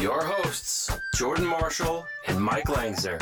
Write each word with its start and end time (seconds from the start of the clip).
your 0.00 0.22
hosts, 0.22 0.90
Jordan 1.16 1.46
Marshall 1.46 2.06
and 2.28 2.40
Mike 2.40 2.66
Langzer. 2.66 3.20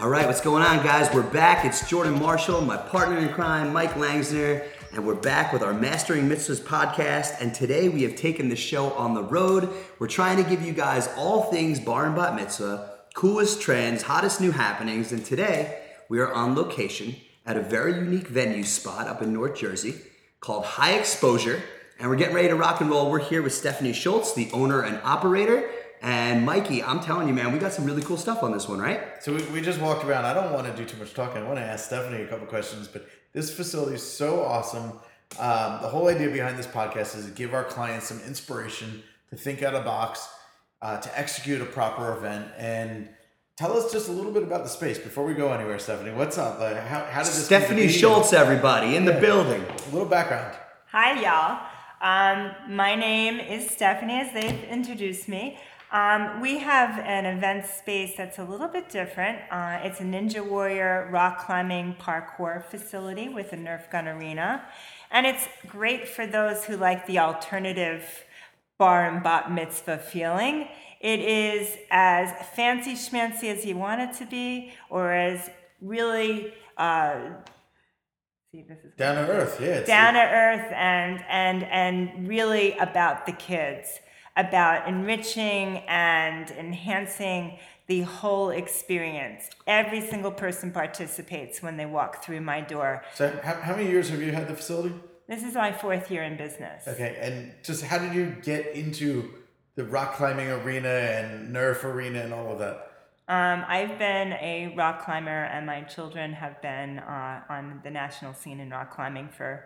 All 0.00 0.08
right, 0.08 0.26
what's 0.26 0.40
going 0.40 0.62
on, 0.62 0.82
guys? 0.82 1.12
We're 1.12 1.22
back. 1.22 1.66
It's 1.66 1.86
Jordan 1.90 2.18
Marshall, 2.18 2.62
my 2.62 2.78
partner 2.78 3.18
in 3.18 3.28
crime, 3.28 3.70
Mike 3.70 3.94
Langsner, 3.94 4.66
and 4.94 5.06
we're 5.06 5.14
back 5.14 5.52
with 5.52 5.62
our 5.62 5.74
Mastering 5.74 6.26
Mitzvahs 6.26 6.60
podcast. 6.60 7.42
And 7.42 7.52
today 7.54 7.90
we 7.90 8.02
have 8.04 8.16
taken 8.16 8.48
the 8.48 8.56
show 8.56 8.92
on 8.92 9.12
the 9.12 9.22
road. 9.22 9.68
We're 9.98 10.06
trying 10.06 10.42
to 10.42 10.48
give 10.48 10.62
you 10.62 10.72
guys 10.72 11.10
all 11.14 11.50
things 11.50 11.80
bar 11.80 12.06
and 12.06 12.16
bat 12.16 12.34
mitzvah, 12.34 12.98
coolest 13.14 13.60
trends, 13.60 14.02
hottest 14.02 14.40
new 14.40 14.52
happenings. 14.52 15.12
And 15.12 15.22
today 15.22 15.82
we 16.08 16.18
are 16.20 16.32
on 16.32 16.54
location 16.54 17.16
at 17.44 17.58
a 17.58 17.62
very 17.62 17.94
unique 17.94 18.28
venue 18.28 18.64
spot 18.64 19.06
up 19.06 19.20
in 19.20 19.34
North 19.34 19.58
Jersey 19.58 19.96
called 20.40 20.64
High 20.64 20.92
Exposure. 20.92 21.62
And 22.00 22.08
we're 22.08 22.16
getting 22.16 22.34
ready 22.34 22.46
to 22.46 22.54
rock 22.54 22.80
and 22.80 22.88
roll. 22.88 23.10
We're 23.10 23.18
here 23.18 23.42
with 23.42 23.52
Stephanie 23.52 23.92
Schultz, 23.92 24.32
the 24.32 24.48
owner 24.52 24.82
and 24.82 25.00
operator. 25.02 25.68
And 26.00 26.46
Mikey, 26.46 26.80
I'm 26.80 27.00
telling 27.00 27.26
you, 27.26 27.34
man, 27.34 27.52
we 27.52 27.58
got 27.58 27.72
some 27.72 27.84
really 27.84 28.02
cool 28.02 28.16
stuff 28.16 28.44
on 28.44 28.52
this 28.52 28.68
one, 28.68 28.78
right? 28.78 29.20
So 29.20 29.34
we, 29.34 29.42
we 29.46 29.60
just 29.60 29.80
walked 29.80 30.04
around. 30.04 30.24
I 30.24 30.32
don't 30.32 30.52
want 30.52 30.68
to 30.68 30.76
do 30.76 30.88
too 30.88 30.96
much 30.98 31.12
talking. 31.12 31.42
I 31.42 31.44
want 31.44 31.58
to 31.58 31.64
ask 31.64 31.86
Stephanie 31.86 32.22
a 32.22 32.28
couple 32.28 32.46
questions, 32.46 32.86
but 32.86 33.08
this 33.32 33.52
facility 33.52 33.96
is 33.96 34.02
so 34.04 34.44
awesome. 34.44 34.92
Um, 35.40 35.82
the 35.82 35.88
whole 35.88 36.06
idea 36.06 36.30
behind 36.30 36.56
this 36.56 36.68
podcast 36.68 37.16
is 37.16 37.24
to 37.24 37.32
give 37.32 37.52
our 37.52 37.64
clients 37.64 38.06
some 38.06 38.20
inspiration 38.20 39.02
to 39.30 39.36
think 39.36 39.64
out 39.64 39.74
of 39.74 39.84
box, 39.84 40.28
uh, 40.80 40.98
to 40.98 41.18
execute 41.18 41.60
a 41.60 41.66
proper 41.66 42.16
event, 42.16 42.46
and 42.56 43.08
tell 43.56 43.76
us 43.76 43.90
just 43.90 44.08
a 44.08 44.12
little 44.12 44.30
bit 44.30 44.44
about 44.44 44.62
the 44.62 44.70
space 44.70 44.98
before 45.00 45.24
we 45.24 45.34
go 45.34 45.52
anywhere. 45.52 45.80
Stephanie, 45.80 46.12
what's 46.12 46.38
up? 46.38 46.60
Like, 46.60 46.76
how, 46.76 47.00
how 47.06 47.24
did 47.24 47.32
this? 47.32 47.44
Stephanie? 47.44 47.88
Schultz, 47.88 48.32
everybody, 48.32 48.94
in 48.94 49.04
the 49.04 49.14
building. 49.14 49.64
A 49.64 49.92
little 49.92 50.08
background. 50.08 50.56
Hi, 50.92 51.20
y'all. 51.20 51.67
Um, 52.00 52.52
my 52.68 52.94
name 52.94 53.40
is 53.40 53.68
Stephanie, 53.68 54.20
as 54.20 54.32
they've 54.32 54.62
introduced 54.70 55.28
me. 55.28 55.58
Um, 55.90 56.40
we 56.40 56.58
have 56.58 56.96
an 57.00 57.26
event 57.26 57.66
space 57.66 58.14
that's 58.16 58.38
a 58.38 58.44
little 58.44 58.68
bit 58.68 58.88
different. 58.88 59.38
Uh, 59.50 59.80
it's 59.82 59.98
a 60.00 60.04
Ninja 60.04 60.46
Warrior 60.46 61.08
rock 61.10 61.44
climbing 61.44 61.96
parkour 61.98 62.62
facility 62.62 63.28
with 63.28 63.52
a 63.52 63.56
Nerf 63.56 63.90
gun 63.90 64.06
arena. 64.06 64.64
And 65.10 65.26
it's 65.26 65.48
great 65.66 66.06
for 66.06 66.24
those 66.24 66.66
who 66.66 66.76
like 66.76 67.06
the 67.06 67.18
alternative 67.18 68.24
bar 68.76 69.08
and 69.08 69.20
bat 69.20 69.50
mitzvah 69.50 69.98
feeling. 69.98 70.68
It 71.00 71.18
is 71.18 71.76
as 71.90 72.30
fancy 72.54 72.94
schmancy 72.94 73.52
as 73.52 73.64
you 73.64 73.76
want 73.76 74.02
it 74.02 74.12
to 74.18 74.26
be, 74.26 74.72
or 74.88 75.12
as 75.12 75.50
really. 75.80 76.54
Uh, 76.76 77.30
see, 78.52 78.62
this 78.62 78.78
is 78.84 78.92
Down 78.96 79.16
to 79.16 79.30
earth, 79.30 79.60
yeah. 79.60 79.82
Down 79.82 80.14
to 80.14 80.20
earth 80.20 80.72
and 80.72 81.24
and 81.28 81.64
and 81.64 82.28
really 82.28 82.72
about 82.78 83.26
the 83.26 83.32
kids 83.32 84.00
about 84.36 84.88
enriching 84.88 85.78
and 85.88 86.50
enhancing 86.52 87.58
the 87.88 88.02
whole 88.02 88.50
experience 88.50 89.48
every 89.66 90.00
single 90.00 90.30
person 90.30 90.70
participates 90.70 91.60
when 91.62 91.76
they 91.76 91.86
walk 91.86 92.22
through 92.22 92.40
my 92.40 92.60
door 92.60 93.02
So 93.14 93.36
how, 93.42 93.54
how 93.54 93.74
many 93.76 93.88
years 93.90 94.10
have 94.10 94.22
you 94.22 94.30
had 94.30 94.46
the 94.46 94.54
facility? 94.54 94.94
this 95.26 95.42
is 95.42 95.54
my 95.54 95.72
fourth 95.72 96.10
year 96.10 96.22
in 96.22 96.36
business 96.36 96.86
Okay, 96.86 97.16
and 97.20 97.52
just 97.64 97.82
how 97.82 97.98
did 97.98 98.14
you 98.14 98.36
get 98.42 98.74
into 98.74 99.28
the 99.74 99.84
rock 99.84 100.14
climbing 100.14 100.48
arena 100.50 100.88
and 100.88 101.52
Nerf 101.54 101.82
arena 101.84 102.20
and 102.20 102.32
all 102.32 102.52
of 102.52 102.58
that? 102.60 102.87
Um, 103.28 103.64
i've 103.68 103.98
been 103.98 104.32
a 104.34 104.74
rock 104.76 105.04
climber 105.04 105.44
and 105.44 105.66
my 105.66 105.82
children 105.82 106.32
have 106.32 106.60
been 106.62 106.98
uh, 107.00 107.40
on 107.48 107.80
the 107.84 107.90
national 107.90 108.32
scene 108.34 108.60
in 108.60 108.70
rock 108.70 108.90
climbing 108.94 109.28
for 109.28 109.64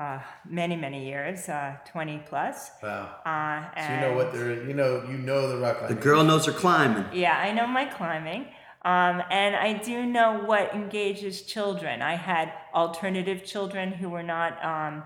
uh, 0.00 0.20
many 0.48 0.76
many 0.76 1.06
years 1.06 1.48
uh, 1.48 1.74
20 1.90 2.22
plus 2.28 2.70
Wow. 2.82 3.16
uh, 3.26 3.60
So 3.86 3.92
you 3.94 4.00
know 4.00 4.12
what 4.14 4.26
and- 4.28 4.34
they're 4.38 4.62
you 4.68 4.74
know 4.74 5.04
you 5.10 5.18
know 5.18 5.48
the 5.48 5.58
rock 5.58 5.78
climbing. 5.78 5.96
The 5.96 6.02
girl 6.02 6.22
knows 6.24 6.46
her 6.46 6.52
climbing. 6.52 7.06
Yeah, 7.12 7.36
I 7.36 7.50
know 7.52 7.66
my 7.66 7.84
climbing. 7.86 8.42
Um, 8.82 9.16
and 9.42 9.56
I 9.56 9.72
do 9.90 10.06
know 10.06 10.30
what 10.46 10.72
engages 10.72 11.42
children. 11.42 12.00
I 12.00 12.14
had 12.14 12.52
alternative 12.72 13.44
children 13.44 13.90
who 13.90 14.08
were 14.08 14.22
not 14.22 14.52
um, 14.64 15.02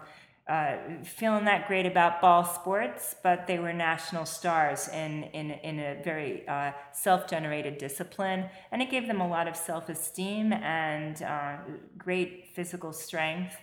uh, 0.49 0.77
feeling 1.05 1.45
that 1.45 1.69
great 1.69 1.87
about 1.87 2.21
ball 2.21 2.45
sports, 2.45 3.15
but 3.23 3.47
they 3.47 3.59
were 3.61 3.73
national 3.73 4.27
stars 4.27 4.89
in, 4.89 5.25
in, 5.33 5.53
in 5.53 5.79
a 5.79 6.03
very 6.03 6.47
uh, 6.49 6.73
self 6.93 7.29
generated 7.29 7.79
discipline. 7.79 8.47
And 8.73 8.83
it 8.83 8.91
gave 8.91 9.07
them 9.07 9.21
a 9.21 9.29
lot 9.29 9.47
of 9.47 9.57
self 9.57 9.89
esteem 9.89 10.53
and 10.53 11.23
uh, 11.23 11.57
great 11.97 12.49
physical 12.55 12.93
strength. 12.93 13.57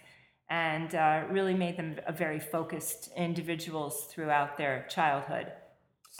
And 0.49 0.95
uh, 0.95 1.25
really 1.29 1.53
made 1.53 1.77
them 1.77 1.97
a 2.07 2.11
very 2.11 2.39
focused 2.39 3.11
individuals 3.15 4.07
throughout 4.09 4.57
their 4.57 4.87
childhood. 4.89 5.51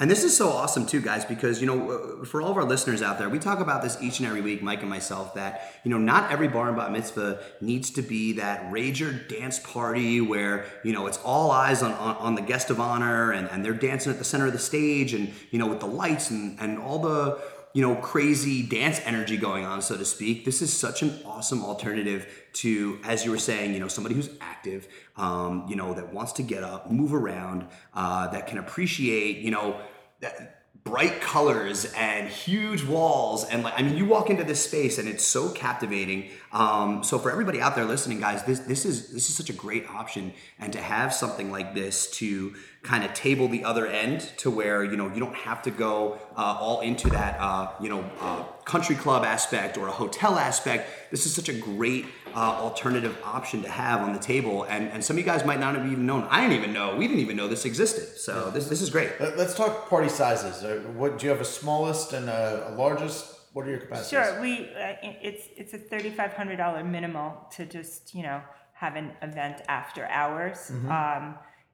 And 0.02 0.10
this 0.10 0.24
is 0.24 0.36
so 0.36 0.50
awesome 0.50 0.86
too, 0.86 1.02
guys, 1.02 1.26
because 1.26 1.60
you 1.60 1.68
know, 1.68 2.22
uh, 2.22 2.26
for 2.26 2.42
all 2.42 2.52
of 2.52 2.58
our 2.58 2.64
listeners 2.64 3.02
out 3.02 3.18
there, 3.18 3.28
we 3.28 3.38
talk 3.38 3.60
about 3.60 3.82
this 3.82 3.98
each 4.02 4.20
and 4.20 4.28
every 4.28 4.40
week, 4.40 4.62
Mike 4.62 4.80
and 4.80 4.90
myself, 4.90 5.34
that 5.34 5.74
you 5.84 5.92
know, 5.92 5.98
not 5.98 6.32
every 6.32 6.48
bar 6.48 6.70
and 6.70 6.78
bat 6.78 6.92
mitzvah 6.94 7.42
needs 7.60 7.90
to 7.92 8.02
be 8.02 8.34
that 8.34 8.72
rager 8.72 9.28
dance 9.28 9.60
party 9.60 10.22
where 10.22 10.66
you 10.86 10.94
know 10.94 11.06
it's 11.08 11.18
all 11.18 11.52
eyes 11.52 11.84
on, 11.84 11.92
on, 11.94 12.16
on 12.16 12.36
the 12.36 12.42
guest 12.42 12.70
of 12.70 12.80
honor 12.80 13.32
and, 13.32 13.50
and 13.50 13.66
they're 13.66 13.74
dancing 13.74 14.10
at 14.10 14.20
the 14.20 14.24
center 14.24 14.48
of 14.48 14.54
the 14.54 14.60
stage 14.60 15.14
and 15.14 15.34
you 15.52 15.60
know 15.60 15.68
with 15.68 15.82
the 15.82 15.88
lights 15.88 16.30
and, 16.30 16.58
and 16.62 16.80
all 16.80 17.00
the 17.00 17.42
you 17.74 17.82
know 17.82 17.96
crazy 17.96 18.64
dance 18.64 19.00
energy 19.06 19.38
going 19.38 19.66
on, 19.66 19.82
so 19.82 19.98
to 19.98 20.06
speak. 20.06 20.46
This 20.46 20.62
is 20.62 20.76
such 20.76 21.02
an 21.02 21.20
awesome 21.26 21.64
alternative 21.64 22.28
to, 22.54 23.00
as 23.04 23.26
you 23.26 23.32
were 23.32 23.38
saying, 23.38 23.74
you 23.74 23.80
know, 23.80 23.88
somebody 23.88 24.16
who's 24.16 24.30
active, 24.42 24.88
um, 25.18 25.66
you 25.70 25.76
know, 25.76 25.94
that 25.94 26.14
wants 26.14 26.34
to 26.34 26.44
get 26.44 26.64
up, 26.64 26.92
move 26.92 27.14
around, 27.14 27.68
uh, 27.94 28.28
that 28.30 28.48
can 28.48 28.58
appreciate, 28.58 29.38
you 29.38 29.52
know, 29.52 29.80
that 30.22 30.59
bright 30.90 31.22
colors 31.22 31.86
and 31.96 32.28
huge 32.28 32.84
walls 32.84 33.46
and 33.46 33.62
like 33.64 33.74
I 33.78 33.84
mean 33.84 33.96
you 33.96 34.06
walk 34.06 34.32
into 34.32 34.44
this 34.44 34.64
space 34.64 34.98
and 34.98 35.08
it's 35.08 35.24
so 35.24 35.50
captivating. 35.50 36.32
Um, 36.52 37.04
so 37.04 37.20
for 37.20 37.32
everybody 37.32 37.62
out 37.62 37.76
there 37.76 37.86
listening, 37.86 38.20
guys, 38.20 38.44
this 38.44 38.60
this 38.60 38.86
is 38.86 39.12
this 39.12 39.30
is 39.30 39.36
such 39.36 39.52
a 39.52 39.54
great 39.54 39.88
option 39.88 40.34
and 40.58 40.74
to 40.74 40.82
have 40.82 41.14
something 41.14 41.52
like 41.52 41.76
this 41.76 42.10
to 42.12 42.56
kind 42.82 43.04
of 43.04 43.14
table 43.14 43.48
the 43.48 43.64
other 43.64 43.86
end 43.86 44.22
to 44.38 44.50
where 44.50 44.84
you 44.84 44.98
know 44.98 45.08
you 45.14 45.20
don't 45.20 45.36
have 45.36 45.62
to 45.62 45.72
go 45.72 46.18
uh, 46.36 46.58
all 46.60 46.82
into 46.82 47.08
that 47.10 47.40
uh, 47.40 47.72
you 47.80 47.90
know 47.90 48.04
uh, 48.20 48.44
country 48.74 48.96
club 48.96 49.24
aspect 49.36 49.78
or 49.80 49.88
a 49.88 49.92
hotel 50.04 50.34
aspect. 50.50 50.82
This 51.12 51.26
is 51.26 51.34
such 51.34 51.50
a 51.50 51.54
great 51.54 52.06
uh, 52.36 52.40
alternative 52.68 53.16
option 53.24 53.64
to 53.64 53.70
have 53.70 54.02
on 54.02 54.12
the 54.14 54.24
table, 54.34 54.64
and 54.74 54.84
and 54.94 55.04
some 55.04 55.16
of 55.16 55.20
you 55.20 55.26
guys 55.32 55.44
might 55.52 55.62
not 55.66 55.72
have 55.76 55.86
even 55.94 56.06
known. 56.06 56.24
I 56.30 56.38
didn't 56.42 56.58
even 56.62 56.74
know. 56.78 56.88
We 56.96 57.08
didn't 57.08 57.24
even 57.28 57.38
know 57.40 57.48
this 57.56 57.66
existed. 57.66 58.08
So 58.26 58.34
this 58.56 58.66
this 58.74 58.82
is 58.86 58.90
great. 58.90 59.10
Let, 59.20 59.34
us 59.48 59.56
talk 59.62 59.90
party 59.90 60.10
sizes. 60.10 60.56
Uh, 60.64 60.70
What 61.02 61.10
do 61.18 61.26
you 61.26 61.32
have 61.36 61.42
a 61.50 61.52
smallest 61.60 62.08
and 62.18 62.26
a, 62.30 62.42
a 62.70 62.72
largest? 62.84 63.22
What 63.54 63.62
are 63.66 63.72
your 63.76 63.84
capacities? 63.86 64.10
Sure, 64.16 64.30
we 64.44 64.52
uh, 64.86 65.28
it's 65.30 65.44
it's 65.62 65.74
a 65.80 65.82
thirty 65.92 66.12
five 66.20 66.34
hundred 66.40 66.58
dollar 66.64 66.84
minimal 66.98 67.30
to 67.56 67.62
just 67.78 68.02
you 68.18 68.24
know 68.28 68.40
have 68.84 68.94
an 69.02 69.10
event 69.30 69.58
after 69.68 70.02
hours. 70.22 70.60
Um, 70.98 71.24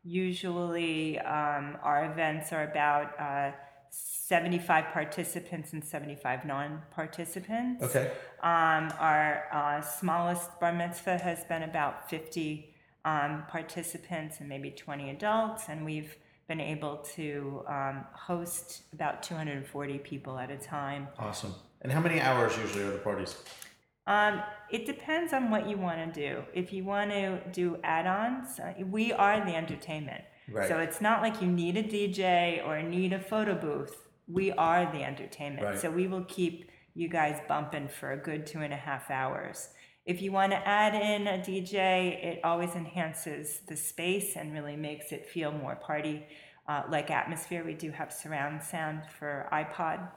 usually, 0.05 1.19
um, 1.19 1.65
our 1.89 1.99
events 2.11 2.53
are 2.55 2.63
about 2.71 3.07
uh, 3.19 3.51
seventy 3.95 4.59
five 4.59 4.85
participants 4.91 5.73
and 5.73 5.83
seventy 5.83 6.15
five 6.15 6.45
non 6.45 6.81
participants. 6.91 7.83
Okay. 7.83 8.11
Um, 8.41 8.91
our 8.99 9.45
uh, 9.51 9.81
smallest 9.81 10.59
bar 10.59 10.73
mitzvah 10.73 11.17
has 11.17 11.43
been 11.45 11.63
about 11.63 12.09
50 12.09 12.73
um, 13.05 13.43
participants 13.47 14.39
and 14.39 14.49
maybe 14.49 14.71
20 14.71 15.11
adults, 15.11 15.69
and 15.69 15.85
we've 15.85 16.15
been 16.47 16.59
able 16.59 16.97
to 17.15 17.63
um, 17.67 18.05
host 18.13 18.83
about 18.93 19.23
240 19.23 19.97
people 19.99 20.37
at 20.37 20.51
a 20.51 20.57
time. 20.57 21.07
Awesome. 21.17 21.53
And 21.81 21.91
how 21.91 22.01
many 22.01 22.19
hours 22.19 22.57
usually 22.57 22.83
are 22.83 22.91
the 22.91 22.97
parties? 22.97 23.35
Um, 24.07 24.41
it 24.69 24.85
depends 24.85 25.33
on 25.33 25.49
what 25.49 25.67
you 25.67 25.77
want 25.77 26.13
to 26.13 26.19
do. 26.19 26.43
If 26.53 26.71
you 26.71 26.83
want 26.83 27.11
to 27.11 27.41
do 27.51 27.77
add-ons, 27.83 28.59
uh, 28.59 28.73
we 28.89 29.11
are 29.11 29.43
the 29.43 29.55
entertainment. 29.55 30.23
Right. 30.51 30.67
So 30.67 30.77
it's 30.79 31.01
not 31.01 31.21
like 31.21 31.41
you 31.41 31.47
need 31.47 31.77
a 31.77 31.83
DJ 31.83 32.65
or 32.65 32.81
need 32.81 33.13
a 33.13 33.19
photo 33.19 33.55
booth. 33.55 33.95
We 34.27 34.51
are 34.51 34.91
the 34.91 35.03
entertainment. 35.03 35.65
Right. 35.65 35.79
So 35.79 35.89
we 35.89 36.07
will 36.07 36.23
keep 36.25 36.69
you 36.93 37.09
guys 37.09 37.39
bumping 37.47 37.87
for 37.87 38.13
a 38.13 38.17
good 38.17 38.45
two 38.45 38.59
and 38.59 38.73
a 38.73 38.77
half 38.77 39.11
hours. 39.11 39.69
If 40.05 40.21
you 40.21 40.31
want 40.31 40.51
to 40.51 40.67
add 40.67 40.93
in 40.93 41.27
a 41.27 41.39
DJ, 41.39 42.23
it 42.23 42.39
always 42.43 42.75
enhances 42.75 43.61
the 43.67 43.75
space 43.75 44.35
and 44.35 44.53
really 44.53 44.75
makes 44.75 45.11
it 45.11 45.27
feel 45.27 45.51
more 45.51 45.75
party 45.75 46.25
uh, 46.67 46.83
like 46.89 47.09
atmosphere. 47.09 47.63
We 47.65 47.73
do 47.73 47.91
have 47.91 48.13
surround 48.13 48.61
sound 48.61 49.01
for 49.19 49.49
iPod 49.51 50.07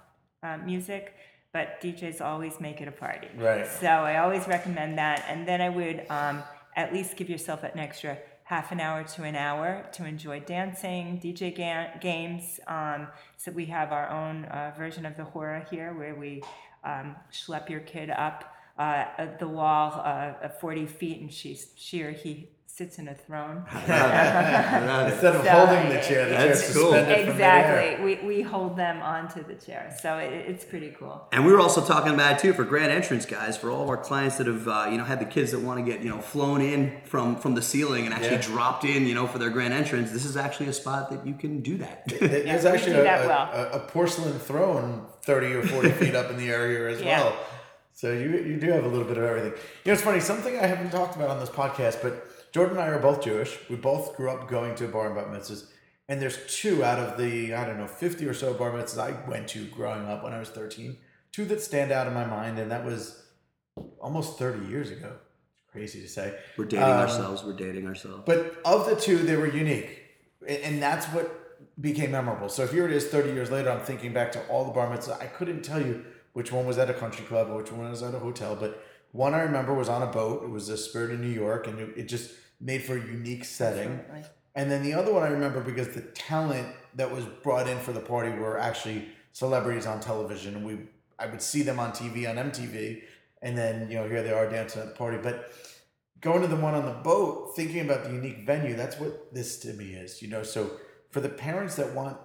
uh, 0.42 0.58
music, 0.58 1.14
but 1.52 1.80
DJs 1.80 2.20
always 2.20 2.60
make 2.60 2.80
it 2.80 2.88
a 2.88 2.92
party. 2.92 3.28
Right. 3.36 3.66
So 3.66 3.86
I 3.86 4.18
always 4.18 4.46
recommend 4.46 4.98
that. 4.98 5.24
And 5.28 5.48
then 5.48 5.60
I 5.60 5.70
would 5.70 6.04
um, 6.10 6.42
at 6.76 6.92
least 6.92 7.16
give 7.16 7.30
yourself 7.30 7.64
an 7.64 7.78
extra 7.78 8.18
half 8.48 8.72
an 8.72 8.80
hour 8.80 9.04
to 9.04 9.24
an 9.24 9.36
hour 9.36 9.84
to 9.92 10.06
enjoy 10.06 10.40
dancing, 10.40 11.20
DJ 11.22 11.54
ga- 11.54 11.98
games. 12.00 12.58
Um, 12.66 13.08
so 13.36 13.52
we 13.52 13.66
have 13.66 13.92
our 13.92 14.08
own 14.08 14.46
uh, 14.46 14.72
version 14.74 15.04
of 15.04 15.18
the 15.18 15.24
hora 15.24 15.66
here 15.70 15.92
where 15.92 16.14
we 16.14 16.42
um, 16.82 17.14
schlep 17.30 17.68
your 17.68 17.80
kid 17.80 18.08
up 18.08 18.50
uh, 18.78 19.04
the 19.38 19.46
wall 19.46 20.00
uh, 20.02 20.32
at 20.42 20.58
40 20.62 20.86
feet 20.86 21.20
and 21.20 21.30
she's, 21.30 21.72
she 21.76 22.02
or 22.02 22.12
he 22.12 22.48
sits 22.78 22.98
in 23.00 23.08
a 23.08 23.14
throne. 23.14 23.64
Instead 23.74 25.34
of 25.34 25.44
So, 25.44 25.50
holding 25.50 25.88
the 25.88 26.00
chair, 26.00 26.24
the 26.26 26.30
That's 26.30 26.60
chair's 26.62 26.76
cool. 26.76 26.92
suspended 26.92 27.26
from 27.26 27.36
midair. 27.38 27.90
Exactly. 27.90 28.04
We, 28.04 28.26
we 28.36 28.42
hold 28.42 28.76
them 28.76 29.02
onto 29.02 29.42
the 29.44 29.54
chair. 29.56 29.96
So 30.00 30.18
it, 30.18 30.32
it's 30.32 30.64
pretty 30.64 30.94
cool. 30.96 31.26
And 31.32 31.44
we 31.44 31.52
were 31.52 31.58
also 31.58 31.84
talking 31.84 32.14
about 32.14 32.34
it 32.34 32.38
too 32.38 32.52
for 32.52 32.62
grand 32.64 32.92
entrance 32.92 33.26
guys, 33.26 33.56
for 33.56 33.70
all 33.72 33.82
of 33.82 33.88
our 33.88 33.96
clients 33.96 34.36
that 34.38 34.46
have 34.46 34.68
uh, 34.68 34.86
you 34.92 34.96
know 34.96 35.02
had 35.04 35.18
the 35.20 35.24
kids 35.24 35.50
that 35.50 35.60
want 35.60 35.84
to 35.84 35.90
get 35.92 36.02
you 36.04 36.08
know 36.10 36.20
flown 36.20 36.60
in 36.60 37.00
from 37.04 37.34
from 37.36 37.56
the 37.56 37.62
ceiling 37.62 38.04
and 38.04 38.14
actually 38.14 38.36
Yeah. 38.36 38.42
dropped 38.42 38.84
in 38.84 39.06
you 39.08 39.14
know 39.14 39.26
for 39.26 39.38
their 39.38 39.50
grand 39.50 39.74
entrance. 39.74 40.12
This 40.12 40.24
is 40.24 40.36
actually 40.36 40.68
a 40.68 40.72
spot 40.72 41.10
that 41.10 41.26
you 41.26 41.34
can 41.34 41.60
do 41.60 41.78
that. 41.78 42.04
There's 42.06 42.64
Yeah, 42.64 42.70
actually 42.70 42.92
a, 42.92 43.02
that 43.02 43.24
a- 43.24 43.28
well. 43.28 43.50
a, 43.52 43.76
a 43.78 43.80
porcelain 43.80 44.38
throne 44.38 45.04
30 45.22 45.46
or 45.54 45.62
40 45.66 45.90
feet 45.90 46.14
up 46.14 46.30
in 46.30 46.36
the 46.36 46.48
air 46.48 46.70
here 46.70 46.86
as 46.86 47.00
Yeah. 47.02 47.22
well. 47.24 47.36
So 47.98 48.12
you, 48.12 48.30
you 48.30 48.60
do 48.60 48.70
have 48.70 48.84
a 48.84 48.88
little 48.88 49.04
bit 49.08 49.18
of 49.18 49.24
everything. 49.24 49.50
You 49.50 49.86
know, 49.86 49.92
it's 49.94 50.02
funny, 50.02 50.20
something 50.20 50.56
I 50.56 50.66
haven't 50.68 50.92
talked 50.92 51.16
about 51.16 51.30
on 51.30 51.40
this 51.40 51.48
podcast, 51.48 52.00
but 52.00 52.52
Jordan 52.52 52.76
and 52.76 52.84
I 52.84 52.90
are 52.90 53.00
both 53.00 53.20
Jewish. 53.24 53.58
We 53.68 53.74
both 53.74 54.14
grew 54.16 54.30
up 54.30 54.46
going 54.46 54.76
to 54.76 54.86
bar 54.86 55.06
and 55.06 55.16
bat 55.16 55.26
mitzvahs. 55.32 55.64
And 56.08 56.22
there's 56.22 56.38
two 56.46 56.84
out 56.84 57.00
of 57.00 57.18
the, 57.18 57.54
I 57.54 57.66
don't 57.66 57.76
know, 57.76 57.88
50 57.88 58.24
or 58.24 58.34
so 58.34 58.54
bar 58.54 58.70
mitzvahs 58.70 58.98
I 59.00 59.28
went 59.28 59.48
to 59.48 59.64
growing 59.66 60.06
up 60.06 60.22
when 60.22 60.32
I 60.32 60.38
was 60.38 60.48
13. 60.48 60.96
Two 61.32 61.44
that 61.46 61.60
stand 61.60 61.90
out 61.90 62.06
in 62.06 62.14
my 62.14 62.24
mind, 62.24 62.60
and 62.60 62.70
that 62.70 62.84
was 62.84 63.20
almost 64.00 64.38
30 64.38 64.68
years 64.68 64.92
ago. 64.92 65.14
Crazy 65.72 66.00
to 66.00 66.08
say. 66.08 66.38
We're 66.56 66.66
dating 66.66 66.84
Um, 66.84 66.90
ourselves. 67.00 67.42
We're 67.42 67.54
dating 67.54 67.88
ourselves. 67.88 68.22
But 68.24 68.58
of 68.64 68.86
the 68.88 68.94
two, 68.94 69.18
they 69.18 69.34
were 69.34 69.48
unique, 69.48 70.02
and 70.48 70.80
that's 70.80 71.06
what 71.06 71.34
became 71.80 72.12
memorable. 72.12 72.48
So 72.48 72.64
here 72.68 72.84
it 72.86 72.92
is, 72.92 73.08
thirty 73.08 73.32
years 73.32 73.50
later. 73.50 73.70
I'm 73.70 73.80
thinking 73.80 74.12
back 74.12 74.30
to 74.32 74.46
all 74.46 74.64
the 74.64 74.70
bar 74.72 74.88
mitzvahs. 74.88 75.20
I 75.20 75.26
couldn't 75.26 75.62
tell 75.62 75.84
you 75.84 76.04
which 76.32 76.52
one 76.52 76.66
was 76.66 76.78
at 76.78 76.90
a 76.90 76.94
country 76.94 77.24
club, 77.24 77.50
which 77.50 77.72
one 77.72 77.90
was 77.90 78.02
at 78.02 78.14
a 78.14 78.18
hotel, 78.18 78.56
but 78.56 78.82
one 79.12 79.34
I 79.34 79.40
remember 79.40 79.74
was 79.74 79.88
on 79.88 80.02
a 80.02 80.06
boat. 80.06 80.44
It 80.44 80.50
was 80.50 80.68
a 80.68 80.76
Spirit 80.76 81.10
in 81.10 81.20
New 81.20 81.32
York, 81.32 81.66
and 81.66 81.78
it, 81.78 81.90
it 81.96 82.08
just 82.08 82.30
made 82.60 82.82
for 82.82 82.96
a 82.96 83.00
unique 83.00 83.44
setting. 83.44 84.00
Absolutely. 84.00 84.24
And 84.54 84.70
then 84.70 84.82
the 84.82 84.94
other 84.94 85.12
one 85.12 85.22
I 85.22 85.28
remember 85.28 85.60
because 85.60 85.88
the 85.88 86.00
talent 86.00 86.68
that 86.94 87.10
was 87.10 87.24
brought 87.24 87.68
in 87.68 87.78
for 87.78 87.92
the 87.92 88.00
party 88.00 88.30
were 88.30 88.58
actually 88.58 89.08
celebrities 89.32 89.86
on 89.86 90.00
television, 90.00 90.56
and 90.56 90.66
we 90.66 90.78
I 91.18 91.26
would 91.26 91.42
see 91.42 91.62
them 91.62 91.80
on 91.80 91.92
TV 91.92 92.28
on 92.28 92.36
MTV, 92.50 93.02
and 93.42 93.56
then 93.56 93.88
you 93.90 93.96
know 93.96 94.08
here 94.08 94.22
they 94.22 94.32
are 94.32 94.48
dancing 94.48 94.82
at 94.82 94.88
the 94.88 94.94
party. 94.94 95.18
But 95.22 95.52
going 96.20 96.42
to 96.42 96.48
the 96.48 96.56
one 96.56 96.74
on 96.74 96.84
the 96.84 96.92
boat, 96.92 97.54
thinking 97.56 97.80
about 97.80 98.04
the 98.04 98.10
unique 98.10 98.44
venue, 98.44 98.74
that's 98.74 98.98
what 98.98 99.32
this 99.32 99.58
to 99.60 99.72
me 99.74 99.92
is. 99.92 100.22
You 100.22 100.28
know, 100.28 100.42
so 100.42 100.72
for 101.10 101.20
the 101.20 101.28
parents 101.28 101.76
that 101.76 101.94
want 101.94 102.18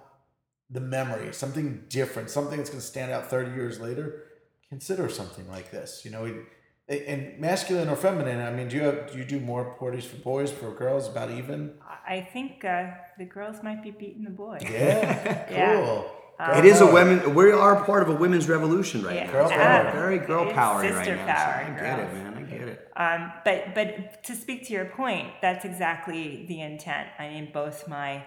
the 0.70 0.80
memory, 0.80 1.32
something 1.32 1.84
different, 1.88 2.30
something 2.30 2.58
that's 2.58 2.70
going 2.70 2.80
to 2.80 2.86
stand 2.86 3.12
out 3.12 3.28
thirty 3.30 3.52
years 3.52 3.80
later, 3.80 4.24
consider 4.68 5.08
something 5.08 5.48
like 5.50 5.70
this. 5.70 6.02
You 6.04 6.10
know. 6.10 6.24
It, 6.24 7.04
and 7.06 7.40
masculine 7.40 7.88
or 7.88 7.96
feminine? 7.96 8.42
I 8.42 8.50
mean, 8.50 8.68
do 8.68 8.76
you 8.76 8.82
have, 8.82 9.10
do 9.10 9.16
you 9.16 9.24
do 9.24 9.40
more 9.40 9.64
parties 9.76 10.04
for 10.04 10.16
boys 10.16 10.52
for 10.52 10.70
girls? 10.70 11.08
About 11.08 11.30
even? 11.30 11.72
I 12.06 12.20
think 12.30 12.62
uh, 12.62 12.90
the 13.16 13.24
girls 13.24 13.62
might 13.62 13.82
be 13.82 13.90
beating 13.90 14.22
the 14.22 14.28
boys. 14.28 14.60
Yeah, 14.62 15.46
Yeah. 15.50 15.76
cool. 15.82 16.10
it 16.58 16.66
is 16.66 16.76
a 16.76 16.78
Girl 16.80 16.88
power. 16.88 16.92
women. 16.94 17.34
We 17.34 17.52
are 17.52 17.82
part 17.86 18.02
of 18.02 18.10
a 18.10 18.14
women's 18.14 18.50
revolution 18.50 19.02
right 19.02 19.16
Yeah. 19.16 19.26
now. 19.28 19.32
Girl 19.32 19.48
power. 19.48 19.82
very- 19.92 19.92
Very 20.18 20.18
girl 20.26 20.52
power 20.52 20.80
right 20.82 20.92
sister 20.94 21.16
now. 21.16 21.24
power, 21.34 21.64
So 21.66 21.72
I 21.72 21.80
get 21.80 21.98
it, 22.00 22.12
man. 22.12 22.34
I 22.36 22.42
get 22.42 22.68
it. 22.68 22.88
Um, 22.96 23.32
but 23.46 23.74
but 23.74 24.22
to 24.24 24.34
speak 24.36 24.66
to 24.66 24.74
your 24.74 24.84
point, 24.84 25.28
that's 25.40 25.64
exactly 25.64 26.44
the 26.48 26.60
intent. 26.60 27.08
I 27.18 27.28
mean, 27.30 27.48
both 27.50 27.88
my 27.88 28.24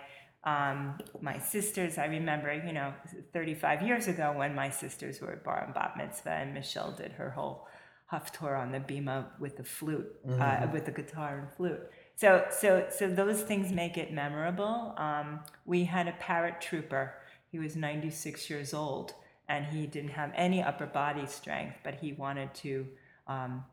um, 0.47 0.97
my 1.19 1.39
sisters. 1.39 1.97
I 1.97 2.05
remember, 2.05 2.53
you 2.53 2.71
know, 2.71 2.93
35 3.33 3.81
years 3.81 4.07
ago 4.07 4.33
when 4.33 4.55
my 4.55 4.69
sisters 4.69 5.19
were 5.19 5.33
at 5.33 5.43
bar 5.43 5.63
and 5.65 5.73
bat 5.73 5.95
mitzvah, 5.97 6.29
and 6.31 6.53
Michelle 6.53 6.91
did 6.91 7.11
her 7.13 7.31
whole 7.31 7.67
haftorah 8.11 8.61
on 8.61 8.71
the 8.71 8.79
bima 8.79 9.25
with 9.39 9.57
the 9.57 9.65
flute, 9.65 10.09
uh, 10.39 10.67
with 10.71 10.85
the 10.85 10.91
guitar 10.91 11.39
and 11.39 11.51
flute. 11.51 11.81
So 12.15 12.45
so 12.49 12.87
so 12.89 13.09
those 13.09 13.41
things 13.41 13.73
make 13.73 13.97
it 13.97 14.13
memorable. 14.13 14.93
Um, 14.97 15.41
we 15.65 15.83
had 15.83 16.07
a 16.07 16.13
paratrooper. 16.13 17.11
He 17.51 17.59
was 17.59 17.75
96 17.75 18.49
years 18.49 18.73
old, 18.73 19.13
and 19.49 19.65
he 19.65 19.85
didn't 19.85 20.11
have 20.11 20.31
any 20.33 20.63
upper 20.63 20.85
body 20.85 21.25
strength, 21.25 21.75
but 21.83 21.95
he 21.95 22.13
wanted 22.13 22.53
to 22.55 22.87
um, 23.27 23.65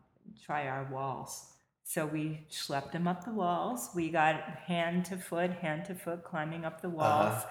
try 0.44 0.66
our 0.66 0.88
walls. 0.90 1.53
So 1.86 2.06
we 2.06 2.46
schlepped 2.50 2.92
him 2.92 3.06
up 3.06 3.24
the 3.24 3.30
walls. 3.30 3.90
We 3.94 4.08
got 4.08 4.40
hand 4.66 5.04
to 5.06 5.18
foot, 5.18 5.52
hand 5.52 5.84
to 5.84 5.94
foot, 5.94 6.24
climbing 6.24 6.64
up 6.64 6.80
the 6.80 6.88
walls. 6.88 7.42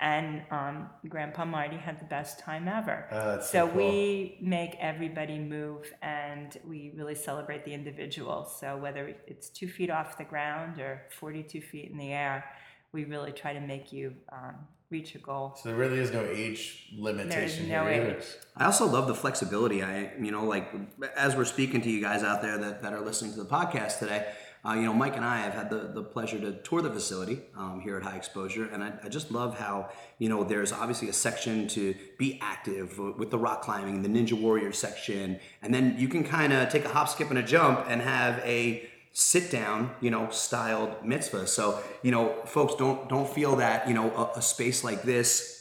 And 0.00 0.42
um, 0.50 0.90
Grandpa 1.08 1.44
Marty 1.44 1.76
had 1.76 2.00
the 2.00 2.06
best 2.06 2.40
time 2.40 2.66
ever. 2.66 3.06
Oh, 3.12 3.40
so 3.40 3.46
so 3.46 3.68
cool. 3.68 3.76
we 3.76 4.38
make 4.40 4.76
everybody 4.80 5.38
move 5.38 5.92
and 6.02 6.56
we 6.66 6.92
really 6.96 7.14
celebrate 7.14 7.64
the 7.64 7.74
individual. 7.74 8.46
So 8.46 8.76
whether 8.78 9.14
it's 9.28 9.50
two 9.50 9.68
feet 9.68 9.90
off 9.90 10.18
the 10.18 10.24
ground 10.24 10.80
or 10.80 11.02
42 11.10 11.60
feet 11.60 11.90
in 11.90 11.98
the 11.98 12.12
air, 12.12 12.44
we 12.92 13.04
really 13.04 13.30
try 13.30 13.52
to 13.52 13.60
make 13.60 13.92
you 13.92 14.14
um, 14.32 14.56
reach 14.92 15.14
a 15.14 15.18
goal. 15.18 15.54
So 15.60 15.70
there 15.70 15.78
really 15.78 15.98
is 15.98 16.12
no 16.12 16.24
age 16.24 16.86
There's 16.92 17.02
limitation 17.02 17.68
no 17.68 17.84
here 17.84 18.02
either. 18.02 18.16
age. 18.18 18.24
I 18.56 18.66
also 18.66 18.86
love 18.86 19.08
the 19.08 19.14
flexibility. 19.14 19.82
I, 19.82 20.12
you 20.20 20.30
know, 20.30 20.44
like 20.44 20.68
as 21.16 21.34
we're 21.34 21.46
speaking 21.46 21.80
to 21.80 21.90
you 21.90 22.00
guys 22.00 22.22
out 22.22 22.42
there 22.42 22.58
that, 22.58 22.82
that 22.82 22.92
are 22.92 23.00
listening 23.00 23.32
to 23.32 23.38
the 23.42 23.48
podcast 23.48 23.98
today, 23.98 24.26
uh, 24.64 24.74
you 24.74 24.82
know, 24.82 24.92
Mike 24.92 25.16
and 25.16 25.24
I 25.24 25.38
have 25.38 25.54
had 25.54 25.70
the, 25.70 25.90
the 25.92 26.04
pleasure 26.04 26.38
to 26.38 26.52
tour 26.62 26.82
the 26.82 26.90
facility 26.90 27.40
um, 27.56 27.80
here 27.80 27.96
at 27.96 28.04
High 28.04 28.16
Exposure, 28.16 28.66
and 28.72 28.84
I, 28.84 28.92
I 29.02 29.08
just 29.08 29.32
love 29.32 29.58
how 29.58 29.88
you 30.18 30.28
know 30.28 30.44
there's 30.44 30.72
obviously 30.72 31.08
a 31.08 31.12
section 31.12 31.66
to 31.68 31.96
be 32.16 32.38
active 32.40 32.96
with 32.96 33.32
the 33.32 33.38
rock 33.38 33.62
climbing, 33.62 34.02
the 34.02 34.08
Ninja 34.08 34.40
Warrior 34.40 34.70
section, 34.70 35.40
and 35.62 35.74
then 35.74 35.96
you 35.98 36.06
can 36.06 36.22
kind 36.22 36.52
of 36.52 36.68
take 36.68 36.84
a 36.84 36.88
hop, 36.88 37.08
skip, 37.08 37.28
and 37.30 37.40
a 37.40 37.42
jump 37.42 37.86
and 37.88 38.00
have 38.02 38.38
a 38.44 38.88
sit 39.12 39.50
down, 39.50 39.90
you 40.00 40.10
know, 40.10 40.30
styled 40.30 41.04
mitzvah. 41.04 41.46
So 41.46 41.82
you 42.02 42.10
know, 42.10 42.34
folks 42.46 42.74
don't 42.74 43.08
don't 43.08 43.28
feel 43.28 43.56
that 43.56 43.88
you 43.88 43.94
know 43.94 44.10
a, 44.12 44.38
a 44.38 44.42
space 44.42 44.82
like 44.84 45.02
this 45.02 45.52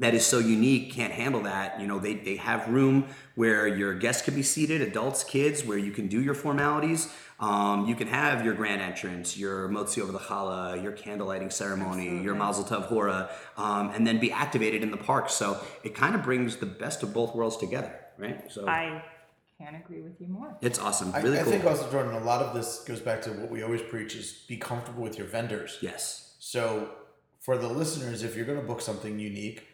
that 0.00 0.14
is 0.14 0.24
so 0.24 0.38
unique 0.38 0.92
can't 0.92 1.12
handle 1.12 1.42
that. 1.42 1.80
You 1.80 1.86
know, 1.86 1.98
they, 1.98 2.14
they 2.14 2.36
have 2.36 2.68
room 2.68 3.06
where 3.34 3.66
your 3.66 3.94
guests 3.94 4.22
can 4.22 4.34
be 4.34 4.42
seated, 4.42 4.80
adults, 4.80 5.24
kids, 5.24 5.64
where 5.64 5.78
you 5.78 5.90
can 5.90 6.08
do 6.08 6.22
your 6.22 6.34
formalities. 6.34 7.12
Um, 7.40 7.86
you 7.86 7.94
can 7.94 8.08
have 8.08 8.44
your 8.44 8.54
grand 8.54 8.80
entrance, 8.80 9.36
your 9.36 9.68
motzi 9.68 10.02
over 10.02 10.10
the 10.10 10.18
challah, 10.18 10.82
your 10.82 10.92
candle 10.92 11.28
lighting 11.28 11.50
ceremony, 11.50 12.22
your 12.22 12.34
mazel 12.34 12.64
tov 12.64 12.86
hora, 12.86 13.30
um, 13.56 13.90
and 13.90 14.06
then 14.06 14.18
be 14.18 14.32
activated 14.32 14.82
in 14.82 14.90
the 14.90 14.96
park. 14.96 15.30
So 15.30 15.60
it 15.84 15.94
kind 15.94 16.14
of 16.14 16.22
brings 16.22 16.56
the 16.56 16.66
best 16.66 17.02
of 17.02 17.14
both 17.14 17.34
worlds 17.34 17.56
together, 17.56 17.94
right? 18.18 18.50
So 18.50 18.66
I 18.66 19.04
can't 19.58 19.76
agree 19.76 20.00
with 20.02 20.20
you 20.20 20.28
more. 20.28 20.56
it's 20.62 20.78
awesome, 20.78 21.12
I, 21.14 21.20
really 21.20 21.38
I 21.38 21.42
cool. 21.42 21.52
think 21.52 21.64
also, 21.64 21.90
Jordan, 21.90 22.14
a 22.14 22.24
lot 22.24 22.42
of 22.42 22.54
this 22.54 22.84
goes 22.84 23.00
back 23.00 23.22
to 23.22 23.30
what 23.30 23.50
we 23.50 23.62
always 23.62 23.82
preach 23.82 24.14
is 24.14 24.32
be 24.46 24.56
comfortable 24.56 25.02
with 25.02 25.18
your 25.18 25.26
vendors. 25.26 25.78
yes, 25.82 26.34
So 26.38 26.90
for 27.40 27.56
the 27.58 27.68
listeners, 27.68 28.22
if 28.22 28.36
you're 28.36 28.46
going 28.46 28.60
to 28.60 28.66
book 28.66 28.80
something 28.80 29.18
unique, 29.18 29.64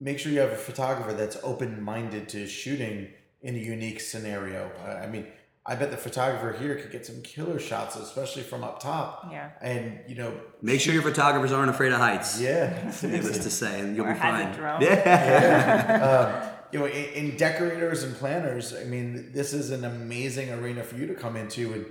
make 0.00 0.18
sure 0.18 0.32
you 0.32 0.40
have 0.40 0.52
a 0.52 0.56
photographer 0.56 1.12
that's 1.12 1.36
open-minded 1.42 2.28
to 2.30 2.46
shooting 2.46 3.08
in 3.42 3.54
a 3.54 3.58
unique 3.58 4.00
scenario. 4.00 4.70
I 5.04 5.06
mean, 5.06 5.26
I 5.66 5.74
bet 5.74 5.90
the 5.90 5.96
photographer 5.98 6.56
here 6.58 6.76
could 6.76 6.90
get 6.90 7.04
some 7.04 7.20
killer 7.22 7.58
shots, 7.58 7.96
especially 7.96 8.42
from 8.42 8.64
up 8.64 8.80
top. 8.80 9.28
Yeah. 9.30 9.50
And 9.60 10.00
you 10.08 10.14
know, 10.14 10.32
make 10.62 10.80
sure 10.80 10.94
your 10.94 11.02
photographers 11.02 11.52
aren't 11.52 11.68
afraid 11.70 11.92
of 11.92 11.98
heights. 11.98 12.40
yeah, 12.40 12.90
Needless 13.02 13.38
to 13.38 13.50
say, 13.50 13.80
and 13.80 13.94
you'll 13.94 14.06
Or 14.06 14.14
be 14.14 14.18
fine. 14.18 14.54
drone. 14.54 14.80
Yeah. 14.80 16.40
Um, 16.48 16.54
you 16.72 16.78
know, 16.78 16.86
in, 16.86 17.04
in 17.30 17.36
decorators 17.36 18.02
and 18.02 18.14
planners, 18.16 18.74
I 18.74 18.84
mean, 18.84 19.32
this 19.32 19.52
is 19.52 19.70
an 19.70 19.84
amazing 19.84 20.50
arena 20.50 20.82
for 20.82 20.96
you 20.96 21.06
to 21.06 21.14
come 21.14 21.36
into, 21.36 21.72
and 21.72 21.86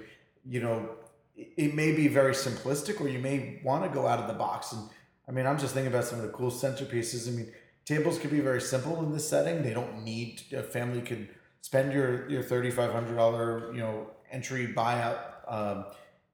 you 0.46 0.62
know, 0.62 0.89
it, 1.36 1.53
it 1.57 1.75
may 1.75 1.91
be 1.91 2.07
very 2.07 2.34
simplistic, 2.34 3.01
or 3.01 3.07
you 3.07 3.19
may 3.19 3.60
want 3.63 3.84
to 3.84 3.89
go 3.89 4.07
out 4.07 4.19
of 4.19 4.27
the 4.27 4.34
box. 4.34 4.74
And 4.74 4.89
I 5.27 5.31
mean, 5.31 5.46
I'm 5.46 5.57
just 5.57 5.74
thinking 5.74 5.91
about 5.91 6.05
some 6.05 6.19
of 6.19 6.25
the 6.25 6.31
cool 6.31 6.51
centerpieces. 6.51 7.27
I 7.27 7.31
mean, 7.31 7.51
tables 7.86 8.19
could 8.19 8.31
be 8.31 8.39
very 8.39 8.62
simple 8.62 9.00
in 9.00 9.12
this 9.12 9.27
setting. 9.27 9.63
They 9.63 9.74
don't 9.74 10.03
need 10.03 10.41
a 10.53 10.63
family 10.63 11.01
could 11.01 11.29
spend 11.62 11.93
your 11.93 12.29
your 12.29 12.43
thirty 12.43 12.72
five 12.72 12.91
hundred 12.91 13.15
dollar 13.15 13.74
you 13.74 13.79
know 13.79 14.12
entry 14.31 14.67
buyout. 14.67 15.19
Um, 15.48 15.86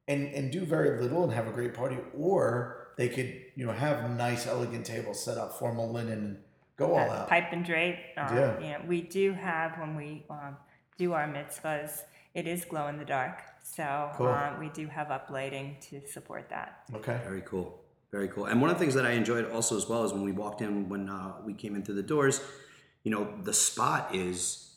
and, 0.08 0.28
and 0.34 0.52
do 0.52 0.66
very 0.66 1.02
little 1.02 1.24
and 1.24 1.34
have 1.34 1.48
a 1.48 1.52
great 1.52 1.74
party, 1.74 1.98
or 2.18 2.88
they 2.98 3.10
could 3.10 3.42
you 3.56 3.66
know 3.66 3.72
have 3.72 4.10
nice 4.18 4.48
elegant 4.48 4.86
tables 4.86 5.24
set 5.24 5.38
up, 5.38 5.58
formal 5.58 5.92
linen, 5.92 6.40
go 6.78 6.94
all 6.96 7.10
Uh, 7.10 7.14
out. 7.22 7.30
pipe 7.30 7.50
and 7.52 7.64
drape. 7.66 7.98
Um, 8.18 8.36
Yeah. 8.38 8.60
You 8.60 8.68
know, 8.74 8.82
we 8.88 9.02
do 9.02 9.34
have 9.34 9.78
when 9.80 9.96
we 9.96 10.26
um, 10.30 10.58
do 10.98 11.14
our 11.14 11.28
mitzvahs, 11.28 12.02
it 12.34 12.48
is 12.48 12.66
glow 12.66 12.88
in 12.88 12.98
the 12.98 13.06
dark. 13.06 13.42
So 13.64 14.10
Cool. 14.18 14.28
uh, 14.28 14.56
we 14.60 14.70
do 14.70 14.88
have 14.88 15.08
uplighting 15.08 15.80
to 15.90 16.06
support 16.08 16.50
that. 16.50 16.84
Okay. 16.96 17.20
Very 17.24 17.42
cool. 17.42 17.80
Very 18.12 18.28
cool. 18.28 18.46
And 18.46 18.62
one 18.62 18.70
of 18.70 18.76
the 18.78 18.84
things 18.84 18.94
that 18.96 19.06
I 19.06 19.12
enjoyed 19.12 19.50
also 19.52 19.76
as 19.76 19.88
well 19.90 20.04
is 20.04 20.14
when 20.14 20.24
we 20.24 20.32
walked 20.32 20.62
in, 20.62 20.88
when 20.90 21.10
uh, 21.10 21.34
we 21.44 21.54
came 21.54 21.76
in 21.76 21.84
through 21.84 21.96
the 21.96 22.04
doors, 22.16 22.42
you 23.04 23.12
know, 23.12 23.24
the 23.42 23.54
spot 23.54 24.14
is 24.14 24.76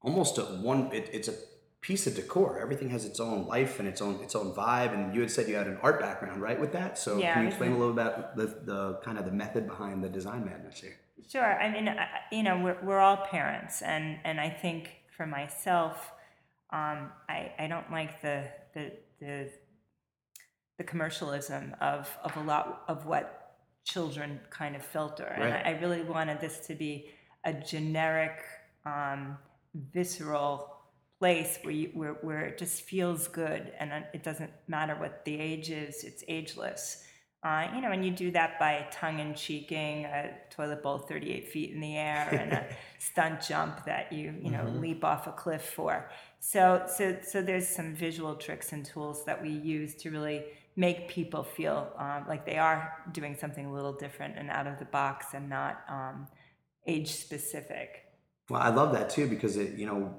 almost 0.00 0.38
a 0.38 0.42
one. 0.42 0.90
It, 0.92 1.10
it's 1.12 1.28
a 1.28 1.34
piece 1.80 2.06
of 2.06 2.14
decor. 2.16 2.58
Everything 2.58 2.88
has 2.90 3.04
its 3.04 3.20
own 3.20 3.46
life 3.46 3.78
and 3.78 3.86
its 3.86 4.00
own 4.00 4.14
its 4.22 4.34
own 4.34 4.52
vibe. 4.52 4.92
And 4.94 5.14
you 5.14 5.20
had 5.20 5.30
said 5.30 5.48
you 5.48 5.56
had 5.56 5.66
an 5.66 5.78
art 5.82 6.00
background, 6.00 6.40
right, 6.40 6.58
with 6.58 6.72
that. 6.72 6.96
So 6.98 7.18
Yeah, 7.18 7.34
can 7.34 7.42
you 7.42 7.48
explain 7.48 7.72
a 7.72 7.78
little 7.78 7.92
about 7.92 8.36
the 8.36 8.46
the 8.46 8.80
kind 9.04 9.18
of 9.18 9.24
the 9.26 9.32
method 9.32 9.66
behind 9.66 10.02
the 10.02 10.08
design 10.08 10.44
madness 10.44 10.80
here? 10.80 10.96
Sure. 11.30 11.60
I 11.60 11.70
mean, 11.70 11.88
I- 11.88 12.08
you 12.30 12.42
know, 12.42 12.58
we're, 12.60 12.78
we're 12.82 12.98
all 13.00 13.16
parents, 13.16 13.82
and, 13.82 14.18
and 14.24 14.40
I 14.40 14.50
think 14.50 14.90
for 15.16 15.26
myself, 15.26 16.12
um, 16.70 17.10
I, 17.28 17.52
I 17.58 17.66
don't 17.66 17.90
like 17.90 18.20
the, 18.22 18.44
the, 18.74 18.92
the, 19.20 19.50
the 20.76 20.84
commercialism 20.84 21.74
of, 21.80 22.08
of 22.22 22.36
a 22.36 22.42
lot 22.42 22.84
of 22.88 23.06
what 23.06 23.56
children 23.84 24.38
kind 24.50 24.76
of 24.76 24.82
filter. 24.82 25.24
And 25.24 25.44
Right. 25.44 25.66
I, 25.66 25.70
I 25.72 25.80
really 25.80 26.02
wanted 26.02 26.40
this 26.40 26.60
to 26.66 26.74
be 26.74 27.10
a 27.44 27.52
generic, 27.52 28.38
um, 28.84 29.38
visceral 29.92 30.74
place 31.18 31.58
where, 31.62 31.72
you, 31.74 31.90
where, 31.94 32.12
where 32.22 32.44
it 32.44 32.58
just 32.58 32.82
feels 32.82 33.28
good 33.28 33.72
and 33.80 33.92
uh, 33.92 34.00
it 34.14 34.22
doesn't 34.22 34.50
matter 34.68 34.94
what 34.94 35.24
the 35.24 35.38
age 35.38 35.70
is, 35.70 36.04
it's 36.04 36.22
ageless. 36.28 37.04
Uh, 37.44 37.68
you 37.72 37.80
know, 37.80 37.92
and 37.92 38.04
you 38.04 38.10
do 38.10 38.32
that 38.32 38.58
by 38.58 38.84
tongue 38.90 39.20
in 39.20 39.32
cheeking 39.32 40.04
a 40.06 40.30
toilet 40.50 40.82
bowl 40.82 40.98
38 40.98 41.46
feet 41.46 41.70
in 41.72 41.80
the 41.80 41.96
air 41.96 42.28
and 42.32 42.52
a 42.52 42.66
stunt 42.98 43.40
jump 43.40 43.84
that 43.84 44.12
you, 44.12 44.34
you 44.42 44.50
know, 44.50 44.64
leap 44.80 45.04
off 45.04 45.28
a 45.28 45.32
cliff 45.32 45.62
for. 45.62 46.10
So, 46.40 46.84
so, 46.88 47.16
so 47.22 47.40
there's 47.40 47.68
some 47.68 47.94
visual 47.94 48.34
tricks 48.34 48.72
and 48.72 48.84
tools 48.84 49.24
that 49.24 49.40
we 49.40 49.50
use 49.50 49.94
to 49.96 50.10
really 50.10 50.46
make 50.74 51.08
people 51.08 51.44
feel 51.44 51.92
um, 51.96 52.24
like 52.28 52.44
they 52.44 52.58
are 52.58 53.04
doing 53.12 53.36
something 53.36 53.66
a 53.66 53.72
little 53.72 53.92
different 53.92 54.36
and 54.36 54.50
out 54.50 54.66
of 54.66 54.80
the 54.80 54.84
box 54.86 55.26
and 55.34 55.48
not 55.48 55.84
um, 55.88 56.26
age 56.88 57.12
specific. 57.12 58.04
Well, 58.50 58.62
I 58.62 58.70
love 58.70 58.92
that 58.94 59.10
too 59.10 59.28
because 59.28 59.56
it, 59.56 59.74
you 59.74 59.86
know, 59.86 60.12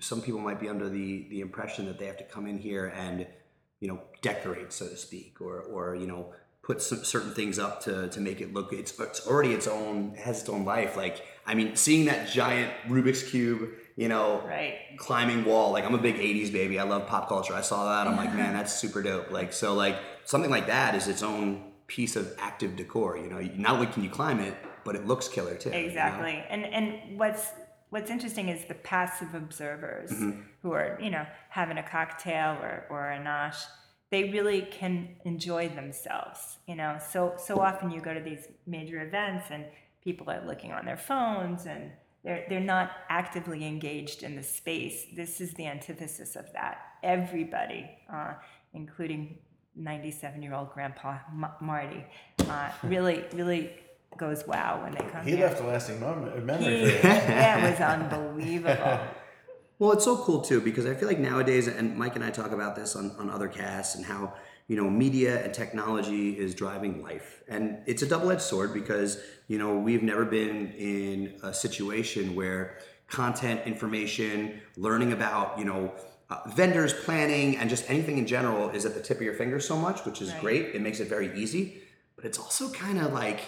some 0.00 0.20
people 0.20 0.40
might 0.40 0.58
be 0.58 0.68
under 0.68 0.88
the 0.88 1.26
the 1.30 1.40
impression 1.40 1.86
that 1.86 1.98
they 1.98 2.06
have 2.06 2.16
to 2.16 2.24
come 2.24 2.46
in 2.46 2.58
here 2.58 2.86
and, 2.96 3.26
you 3.80 3.88
know, 3.88 4.00
decorate, 4.22 4.72
so 4.72 4.88
to 4.88 4.96
speak, 4.96 5.40
or 5.40 5.60
or 5.60 5.94
you 5.94 6.06
know, 6.06 6.32
put 6.64 6.80
some 6.82 7.04
certain 7.04 7.32
things 7.32 7.58
up 7.58 7.82
to 7.84 8.08
to 8.08 8.20
make 8.20 8.40
it 8.40 8.52
look. 8.52 8.72
It's 8.72 8.98
it's 8.98 9.26
already 9.26 9.52
its 9.52 9.66
own 9.66 10.14
has 10.16 10.40
its 10.40 10.48
own 10.48 10.64
life. 10.64 10.96
Like 10.96 11.22
I 11.46 11.54
mean, 11.54 11.76
seeing 11.76 12.06
that 12.06 12.28
giant 12.28 12.72
Rubik's 12.88 13.22
cube, 13.22 13.68
you 13.96 14.08
know, 14.08 14.42
Right. 14.46 14.74
climbing 14.98 15.44
wall. 15.44 15.72
Like 15.72 15.84
I'm 15.84 15.94
a 15.94 15.98
big 15.98 16.16
'80s 16.16 16.50
baby. 16.52 16.78
I 16.78 16.84
love 16.84 17.06
pop 17.06 17.28
culture. 17.28 17.54
I 17.54 17.60
saw 17.60 17.84
that. 17.90 18.06
I'm 18.10 18.16
like, 18.16 18.34
man, 18.34 18.54
that's 18.54 18.72
super 18.74 19.02
dope. 19.02 19.30
Like 19.30 19.52
so, 19.52 19.74
like 19.74 19.96
something 20.24 20.50
like 20.50 20.66
that 20.68 20.94
is 20.94 21.06
its 21.08 21.22
own 21.22 21.72
piece 21.86 22.16
of 22.16 22.34
active 22.38 22.76
decor. 22.76 23.18
You 23.18 23.28
know, 23.28 23.40
not 23.56 23.72
only 23.74 23.86
can 23.86 24.02
you 24.02 24.10
climb 24.10 24.40
it, 24.40 24.54
but 24.84 24.96
it 24.96 25.06
looks 25.06 25.28
killer 25.28 25.54
too. 25.56 25.68
you 25.70 25.74
know? 25.76 25.80
Exactly. 25.86 26.42
And 26.48 26.64
and 26.64 27.18
what's 27.18 27.48
what's 27.90 28.10
interesting 28.10 28.48
is 28.48 28.64
the 28.64 28.74
passive 28.74 29.34
observers 29.34 30.10
Mm-hmm. 30.10 30.40
who 30.62 30.72
are, 30.72 30.98
you 31.00 31.10
know, 31.10 31.24
having 31.50 31.76
a 31.78 31.82
cocktail 31.82 32.52
or, 32.62 32.86
or 32.90 33.10
a 33.12 33.18
nosh, 33.20 33.60
they 34.14 34.24
really 34.30 34.62
can 34.80 34.94
enjoy 35.24 35.64
themselves. 35.80 36.40
You 36.68 36.76
know, 36.80 36.92
so 37.12 37.20
so 37.48 37.52
often 37.68 37.86
you 37.94 38.00
go 38.00 38.14
to 38.20 38.24
these 38.30 38.44
major 38.76 38.98
events 39.08 39.46
and 39.54 39.62
people 40.06 40.30
are 40.30 40.42
looking 40.50 40.72
on 40.78 40.82
their 40.90 40.96
phones 41.10 41.66
and 41.72 41.82
they're 42.24 42.44
they're 42.48 42.68
not 42.76 42.86
actively 43.20 43.60
engaged 43.74 44.22
in 44.22 44.32
the 44.40 44.42
space. 44.60 44.98
This 45.20 45.40
is 45.44 45.50
the 45.54 45.66
antithesis 45.66 46.36
of 46.36 46.46
that. 46.58 46.74
Everybody, 47.02 47.82
uh, 48.16 48.34
including 48.72 49.22
97 49.74 50.42
year 50.44 50.54
old 50.54 50.70
grandpa 50.72 51.18
M- 51.42 51.56
Marty, 51.60 52.04
uh, 52.48 52.70
really, 52.84 53.18
really 53.40 53.62
goes 54.16 54.40
wow 54.46 54.80
when 54.82 54.92
they 54.96 55.04
come 55.12 55.24
He 55.26 55.32
here. 55.36 55.46
left 55.48 55.60
a 55.60 55.66
lasting 55.66 55.98
moment, 55.98 56.46
memory 56.46 56.84
He, 56.84 56.90
for 56.90 57.06
you. 57.08 57.12
that 57.42 57.56
was 57.68 57.80
unbelievable. 57.80 59.00
Well, 59.84 59.92
it's 59.92 60.04
so 60.06 60.16
cool 60.16 60.40
too 60.40 60.62
because 60.62 60.86
I 60.86 60.94
feel 60.94 61.08
like 61.08 61.18
nowadays, 61.18 61.66
and 61.66 61.94
Mike 61.94 62.16
and 62.16 62.24
I 62.24 62.30
talk 62.30 62.52
about 62.52 62.74
this 62.74 62.96
on, 62.96 63.10
on 63.18 63.28
other 63.28 63.48
casts, 63.48 63.96
and 63.96 64.02
how 64.06 64.32
you 64.66 64.76
know 64.76 64.88
media 64.88 65.44
and 65.44 65.52
technology 65.52 66.30
is 66.38 66.54
driving 66.54 67.02
life, 67.02 67.42
and 67.48 67.82
it's 67.84 68.00
a 68.00 68.06
double 68.06 68.30
edged 68.30 68.40
sword 68.40 68.72
because 68.72 69.20
you 69.46 69.58
know 69.58 69.76
we've 69.76 70.02
never 70.02 70.24
been 70.24 70.72
in 70.72 71.38
a 71.42 71.52
situation 71.52 72.34
where 72.34 72.78
content, 73.08 73.60
information, 73.66 74.62
learning 74.78 75.12
about 75.12 75.58
you 75.58 75.66
know 75.66 75.92
uh, 76.30 76.40
vendors, 76.56 76.94
planning, 76.94 77.58
and 77.58 77.68
just 77.68 77.84
anything 77.90 78.16
in 78.16 78.26
general 78.26 78.70
is 78.70 78.86
at 78.86 78.94
the 78.94 79.02
tip 79.02 79.18
of 79.18 79.22
your 79.22 79.34
finger 79.34 79.60
so 79.60 79.76
much, 79.76 80.06
which 80.06 80.22
is 80.22 80.30
Right. 80.30 80.40
great. 80.40 80.74
It 80.74 80.80
makes 80.80 80.98
it 81.00 81.08
very 81.08 81.38
easy, 81.38 81.82
but 82.16 82.24
it's 82.24 82.38
also 82.38 82.70
kind 82.70 82.98
of 82.98 83.12
like 83.12 83.40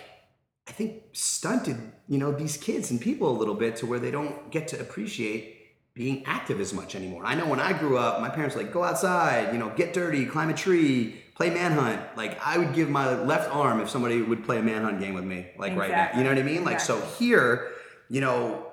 I 0.69 0.73
think 0.73 1.02
stunted, 1.14 1.78
you 2.09 2.19
know, 2.19 2.31
these 2.31 2.59
kids 2.59 2.90
and 2.90 3.00
people 3.00 3.31
a 3.31 3.38
little 3.38 3.55
bit 3.55 3.76
to 3.76 3.87
where 3.87 3.99
they 3.99 4.11
don't 4.11 4.50
get 4.50 4.69
to 4.69 4.78
appreciate 4.78 5.55
being 5.96 6.22
active 6.26 6.60
as 6.60 6.74
much 6.74 6.94
anymore. 6.94 7.24
I 7.24 7.34
know 7.34 7.46
when 7.46 7.58
I 7.58 7.72
grew 7.72 7.96
up, 7.96 8.20
my 8.20 8.28
parents 8.28 8.54
were 8.54 8.62
like 8.62 8.72
go 8.72 8.84
outside, 8.84 9.54
you 9.54 9.58
know, 9.58 9.70
get 9.70 9.94
dirty, 9.94 10.26
climb 10.26 10.50
a 10.50 10.54
tree, 10.54 11.16
play 11.34 11.48
manhunt. 11.48 12.00
Like 12.18 12.38
I 12.44 12.58
would 12.58 12.74
give 12.74 12.90
my 12.90 13.18
left 13.22 13.50
arm 13.50 13.80
if 13.80 13.88
somebody 13.88 14.20
would 14.20 14.44
play 14.44 14.58
a 14.58 14.62
manhunt 14.62 15.00
game 15.00 15.14
with 15.14 15.24
me, 15.24 15.46
like 15.58 15.74
right 15.74 15.90
now. 15.90 16.10
You 16.14 16.22
know 16.22 16.28
what 16.28 16.38
I 16.38 16.42
mean? 16.42 16.64
Like 16.64 16.80
so 16.80 17.00
here, 17.18 17.72
you 18.10 18.20
know, 18.20 18.66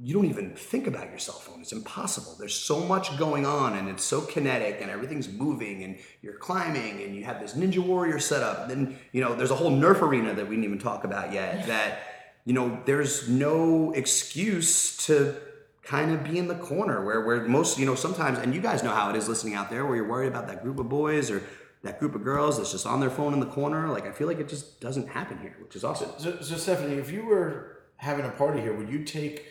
you 0.00 0.14
don't 0.14 0.26
even 0.26 0.54
think 0.54 0.86
about 0.86 1.10
your 1.10 1.18
cell 1.18 1.34
phone. 1.34 1.60
It's 1.60 1.72
impossible. 1.72 2.36
There's 2.38 2.54
so 2.54 2.80
much 2.80 3.16
going 3.18 3.44
on 3.44 3.76
and 3.76 3.88
it's 3.88 4.04
so 4.04 4.20
kinetic 4.20 4.78
and 4.80 4.88
everything's 4.88 5.28
moving 5.28 5.82
and 5.82 5.98
you're 6.22 6.38
climbing 6.38 7.02
and 7.02 7.14
you 7.14 7.24
have 7.24 7.40
this 7.40 7.54
Ninja 7.54 7.78
Warrior 7.78 8.20
setup. 8.20 8.68
Then, 8.68 8.98
you 9.10 9.20
know, 9.20 9.34
there's 9.34 9.50
a 9.50 9.56
whole 9.56 9.70
Nerf 9.72 10.00
arena 10.00 10.32
that 10.34 10.48
we 10.48 10.54
didn't 10.54 10.64
even 10.64 10.78
talk 10.78 11.02
about 11.02 11.32
yet 11.32 11.66
that, 11.66 11.98
you 12.44 12.52
know, 12.52 12.80
there's 12.84 13.28
no 13.28 13.92
excuse 13.92 14.96
to 15.06 15.36
kind 15.82 16.12
of 16.12 16.22
be 16.24 16.38
in 16.38 16.46
the 16.48 16.54
corner 16.54 17.04
where, 17.04 17.20
where 17.22 17.42
most, 17.46 17.78
you 17.78 17.86
know, 17.86 17.94
sometimes, 17.94 18.38
and 18.38 18.54
you 18.54 18.60
guys 18.60 18.82
know 18.82 18.90
how 18.94 19.10
it 19.10 19.16
is 19.16 19.28
listening 19.28 19.54
out 19.54 19.68
there 19.70 19.84
where 19.84 19.96
you're 19.96 20.08
worried 20.08 20.28
about 20.28 20.46
that 20.46 20.62
group 20.62 20.78
of 20.78 20.88
boys 20.88 21.30
or 21.30 21.42
that 21.82 21.98
group 21.98 22.14
of 22.14 22.22
girls 22.22 22.58
that's 22.58 22.70
just 22.70 22.86
on 22.86 23.00
their 23.00 23.10
phone 23.10 23.32
in 23.34 23.40
the 23.40 23.46
corner. 23.46 23.88
Like, 23.88 24.06
I 24.06 24.12
feel 24.12 24.28
like 24.28 24.38
it 24.38 24.48
just 24.48 24.80
doesn't 24.80 25.08
happen 25.08 25.38
here, 25.38 25.56
which 25.60 25.74
is 25.74 25.82
awesome. 25.82 26.10
So, 26.18 26.40
so 26.40 26.56
Stephanie, 26.56 26.94
if 26.94 27.10
you 27.10 27.24
were 27.24 27.78
having 27.96 28.24
a 28.24 28.30
party 28.30 28.60
here, 28.60 28.72
would 28.74 28.88
you 28.88 29.02
take 29.04 29.46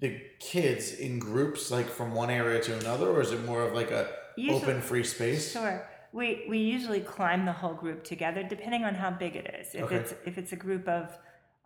the 0.00 0.20
kids 0.40 0.92
in 0.94 1.18
groups, 1.20 1.70
like 1.70 1.88
from 1.88 2.14
one 2.14 2.30
area 2.30 2.60
to 2.62 2.76
another, 2.80 3.08
or 3.08 3.20
is 3.20 3.30
it 3.32 3.44
more 3.44 3.62
of 3.62 3.72
like 3.72 3.90
a 3.92 4.08
Usually- 4.36 4.60
open 4.62 4.80
free 4.82 5.04
space? 5.04 5.52
Sure. 5.52 5.88
We, 6.12 6.46
we 6.48 6.58
usually 6.58 7.00
climb 7.00 7.44
the 7.44 7.52
whole 7.52 7.74
group 7.74 8.02
together, 8.02 8.42
depending 8.42 8.84
on 8.84 8.94
how 8.94 9.10
big 9.10 9.36
it 9.36 9.54
is. 9.60 9.74
If 9.74 9.82
Okay. 9.84 9.96
it's 9.96 10.14
if 10.24 10.38
it's 10.38 10.52
a 10.52 10.56
group 10.56 10.88
of 10.88 11.16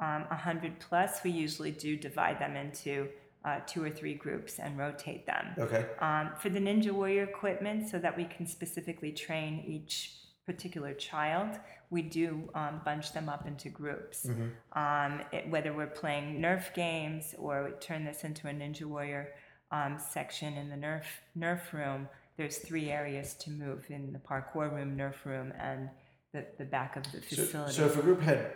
um, 0.00 0.24
hundred 0.24 0.80
plus, 0.80 1.22
we 1.22 1.30
usually 1.30 1.70
do 1.70 1.96
divide 1.96 2.40
them 2.40 2.56
into 2.56 3.08
uh, 3.44 3.60
two 3.66 3.82
or 3.82 3.90
three 3.90 4.14
groups 4.14 4.58
and 4.58 4.78
rotate 4.78 5.26
them. 5.26 5.46
Okay. 5.58 5.86
Um, 6.00 6.30
for 6.38 6.48
the 6.50 6.60
Ninja 6.60 6.92
Warrior 6.92 7.24
equipment, 7.24 7.88
so 7.88 7.98
that 7.98 8.16
we 8.16 8.24
can 8.24 8.46
specifically 8.46 9.12
train 9.12 9.64
each 9.66 10.16
particular 10.46 10.92
child, 10.94 11.58
we 11.90 12.02
do 12.02 12.48
um, 12.54 12.80
bunch 12.84 13.12
them 13.12 13.28
up 13.28 13.46
into 13.46 13.68
groups. 13.68 14.26
Um, 14.72 15.20
it, 15.32 15.48
whether 15.48 15.72
we're 15.72 15.86
playing 15.86 16.40
Nerf 16.40 16.74
games 16.74 17.34
or 17.38 17.64
we 17.64 17.70
turn 17.80 18.04
this 18.04 18.24
into 18.24 18.48
a 18.48 18.52
Ninja 18.52 18.82
Warrior 18.84 19.28
um, 19.70 19.98
section 19.98 20.54
in 20.54 20.68
the 20.68 20.76
Nerf 20.76 21.04
Nerf 21.38 21.72
room, 21.72 22.08
there's 22.36 22.58
three 22.58 22.90
areas 22.90 23.34
to 23.34 23.50
move 23.50 23.86
in 23.90 24.12
the 24.12 24.18
parkour 24.18 24.72
room, 24.74 24.96
Nerf 24.96 25.24
room, 25.24 25.52
and 25.58 25.88
the, 26.32 26.44
the 26.58 26.64
back 26.64 26.96
of 26.96 27.04
the 27.12 27.20
So, 27.22 27.42
facility. 27.44 27.72
so 27.72 27.86
if 27.86 27.96
a 27.98 28.02
group 28.02 28.20
had 28.20 28.52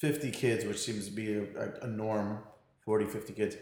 50 0.00 0.30
kids, 0.30 0.64
which 0.64 0.78
seems 0.78 1.06
to 1.06 1.12
be 1.12 1.34
a, 1.34 1.44
a, 1.82 1.86
norm, 1.86 2.40
40, 2.84 3.06
50 3.06 3.32
kids, 3.32 3.56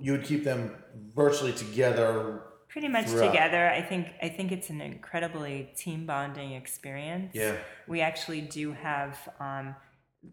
you 0.00 0.12
would 0.12 0.24
keep 0.24 0.44
them 0.44 0.74
virtually 1.14 1.52
together. 1.52 2.42
Pretty 2.68 2.88
much 2.88 3.06
throughout. 3.06 3.32
together. 3.32 3.68
I 3.68 3.82
think 3.82 4.08
I 4.22 4.28
think 4.28 4.52
it's 4.52 4.70
an 4.70 4.80
incredibly 4.80 5.72
team 5.76 6.06
bonding 6.06 6.52
experience. 6.52 7.34
Yeah. 7.34 7.56
We 7.88 8.00
actually 8.00 8.42
do 8.42 8.72
have 8.72 9.18
um, 9.40 9.74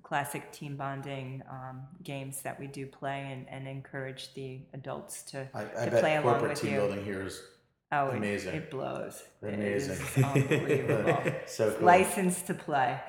classic 0.04 0.52
team 0.52 0.76
bonding 0.76 1.44
um, 1.50 1.82
games 2.04 2.42
that 2.42 2.60
we 2.60 2.68
do 2.68 2.86
play 2.86 3.28
and, 3.32 3.48
and 3.50 3.68
encourage 3.68 4.34
the 4.34 4.60
adults 4.74 5.24
to, 5.24 5.48
I, 5.54 5.62
I 5.62 5.86
to 5.86 5.92
bet 5.92 6.02
play 6.02 6.16
along 6.18 6.24
corporate 6.24 6.52
with 6.52 6.62
team 6.62 6.74
you. 6.74 6.80
building 6.80 7.06
here 7.06 7.22
is 7.22 7.42
oh, 7.92 8.10
amazing. 8.10 8.56
It, 8.56 8.72
blows. 8.72 9.24
Amazing. 9.42 9.62
It 9.64 9.74
is 9.74 10.18
unbelievable. 10.24 11.34
so 11.46 11.72
cool. 11.72 11.86
License 11.86 12.42
to 12.44 12.54
play. 12.54 13.00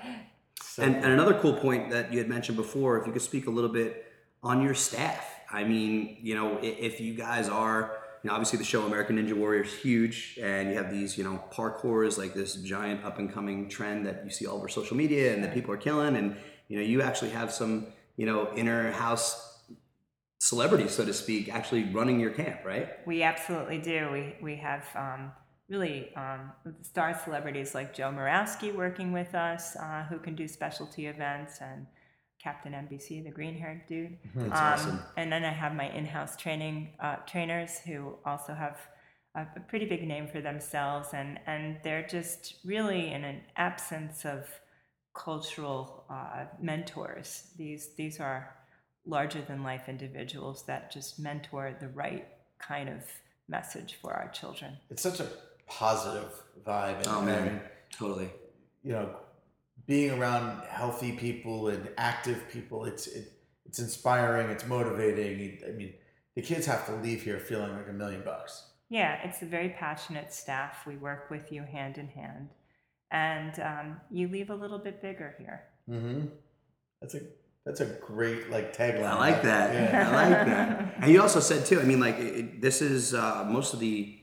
So 0.62 0.82
And, 0.82 0.96
and 0.96 1.06
another 1.06 1.38
cool 1.40 1.54
point 1.54 1.90
that 1.90 2.12
you 2.12 2.18
had 2.18 2.28
mentioned 2.28 2.56
before, 2.56 2.98
if 2.98 3.06
you 3.06 3.12
could 3.12 3.22
speak 3.22 3.46
a 3.46 3.50
little 3.50 3.70
bit 3.70 4.06
on 4.42 4.62
your 4.62 4.74
staff. 4.74 5.34
I 5.50 5.64
mean, 5.64 6.18
you 6.20 6.34
know, 6.34 6.58
if 6.62 7.00
you 7.00 7.14
guys 7.14 7.48
are, 7.48 7.98
you 8.22 8.28
know, 8.28 8.34
obviously 8.34 8.58
the 8.58 8.64
show 8.64 8.84
American 8.84 9.16
Ninja 9.16 9.32
Warrior 9.32 9.62
is 9.62 9.74
huge, 9.74 10.38
and 10.42 10.68
you 10.68 10.76
have 10.76 10.90
these, 10.90 11.16
you 11.16 11.24
know, 11.24 11.42
parkour 11.52 12.06
is 12.06 12.18
like 12.18 12.34
this 12.34 12.56
giant 12.56 13.04
up 13.04 13.18
and 13.18 13.32
coming 13.32 13.68
trend 13.68 14.06
that 14.06 14.22
you 14.24 14.30
see 14.30 14.46
all 14.46 14.56
over 14.56 14.68
social 14.68 14.96
media 14.96 15.32
and 15.34 15.42
that 15.42 15.54
people 15.54 15.72
are 15.72 15.78
killing, 15.78 16.16
and 16.16 16.36
you 16.68 16.78
know, 16.78 16.84
you 16.84 17.00
actually 17.00 17.30
have 17.30 17.50
some, 17.52 17.86
you 18.16 18.26
know, 18.26 18.50
inner 18.54 18.92
house 18.92 19.62
celebrities, 20.40 20.92
so 20.92 21.04
to 21.04 21.14
speak, 21.14 21.52
actually 21.52 21.84
running 21.84 22.20
your 22.20 22.30
camp, 22.30 22.60
right? 22.64 23.06
We 23.06 23.22
absolutely 23.22 23.78
do. 23.78 24.10
We 24.12 24.36
we 24.42 24.56
have 24.56 24.84
um, 24.94 25.32
really 25.68 26.14
um, 26.14 26.52
star 26.82 27.18
celebrities 27.24 27.74
like 27.74 27.94
Joe 27.94 28.10
Moravsky 28.10 28.72
working 28.72 29.12
with 29.12 29.34
us, 29.34 29.76
uh, 29.76 30.04
who 30.08 30.18
can 30.18 30.34
do 30.34 30.46
specialty 30.48 31.06
events, 31.06 31.60
and 31.60 31.86
Captain 32.42 32.72
NBC, 32.72 33.22
the 33.24 33.30
green-haired 33.30 33.82
dude. 33.88 34.16
That's 34.34 34.60
Um, 34.60 34.72
awesome. 34.72 35.02
And 35.16 35.32
then 35.32 35.44
I 35.44 35.52
have 35.52 35.74
my 35.74 35.90
in-house 35.90 36.36
training 36.36 36.90
uh, 37.00 37.16
trainers 37.26 37.78
who 37.80 38.16
also 38.24 38.54
have 38.54 38.78
a, 39.34 39.42
a 39.56 39.60
pretty 39.68 39.86
big 39.86 40.06
name 40.06 40.26
for 40.28 40.40
themselves, 40.40 41.08
and 41.12 41.38
and 41.46 41.78
they're 41.82 42.06
just 42.06 42.54
really 42.64 43.12
in 43.12 43.24
an 43.24 43.40
absence 43.56 44.24
of 44.24 44.48
cultural 45.14 46.04
uh, 46.10 46.44
mentors. 46.60 47.48
These 47.56 47.94
these 47.96 48.20
are 48.20 48.54
larger 49.04 49.40
than 49.42 49.62
life 49.62 49.88
individuals 49.88 50.64
that 50.66 50.92
just 50.92 51.18
mentor 51.18 51.74
the 51.80 51.88
right 51.88 52.26
kind 52.58 52.88
of 52.88 53.02
message 53.48 53.98
for 54.00 54.12
our 54.12 54.28
children. 54.28 54.76
It's 54.90 55.02
such 55.02 55.20
a 55.20 55.28
positive 55.66 56.30
vibe. 56.66 56.98
And, 56.98 57.06
Oh 57.08 57.22
man, 57.22 57.60
totally. 57.90 58.30
you 58.82 58.92
know, 58.92 59.16
being 59.88 60.10
around 60.12 60.62
healthy 60.68 61.12
people 61.12 61.68
and 61.68 61.88
active 61.96 62.48
people, 62.52 62.84
it's 62.84 63.08
it, 63.08 63.32
it's 63.64 63.80
inspiring. 63.80 64.48
It's 64.50 64.66
motivating. 64.66 65.58
I 65.66 65.72
mean, 65.72 65.94
the 66.36 66.42
kids 66.42 66.66
have 66.66 66.86
to 66.86 66.94
leave 66.96 67.22
here 67.22 67.40
feeling 67.40 67.72
like 67.72 67.88
a 67.88 67.92
million 67.92 68.22
bucks. 68.24 68.64
Yeah, 68.90 69.18
it's 69.24 69.42
a 69.42 69.46
very 69.46 69.70
passionate 69.70 70.32
staff. 70.32 70.86
We 70.86 70.96
work 70.96 71.30
with 71.30 71.50
you 71.50 71.62
hand 71.62 71.98
in 71.98 72.08
hand, 72.08 72.50
and 73.10 73.58
um, 73.60 74.00
you 74.10 74.28
leave 74.28 74.50
a 74.50 74.54
little 74.54 74.78
bit 74.78 75.02
bigger 75.02 75.34
here. 75.38 75.64
Mm-hmm. 75.90 76.26
That's 77.00 77.14
a 77.14 77.20
that's 77.64 77.80
a 77.80 77.86
great 77.86 78.50
like 78.50 78.76
tagline. 78.76 79.04
I 79.06 79.18
like 79.18 79.42
that. 79.42 79.74
Yeah. 79.74 80.08
I 80.08 80.12
like 80.12 80.46
that. 80.46 80.94
And 81.02 81.10
you 81.12 81.20
also 81.22 81.40
said 81.40 81.64
too. 81.66 81.80
I 81.80 81.84
mean, 81.84 82.00
like 82.00 82.18
it, 82.18 82.34
it- 82.36 82.60
this 82.60 82.82
is 82.82 83.14
uh, 83.14 83.44
most 83.48 83.72
of 83.74 83.80
the 83.80 84.17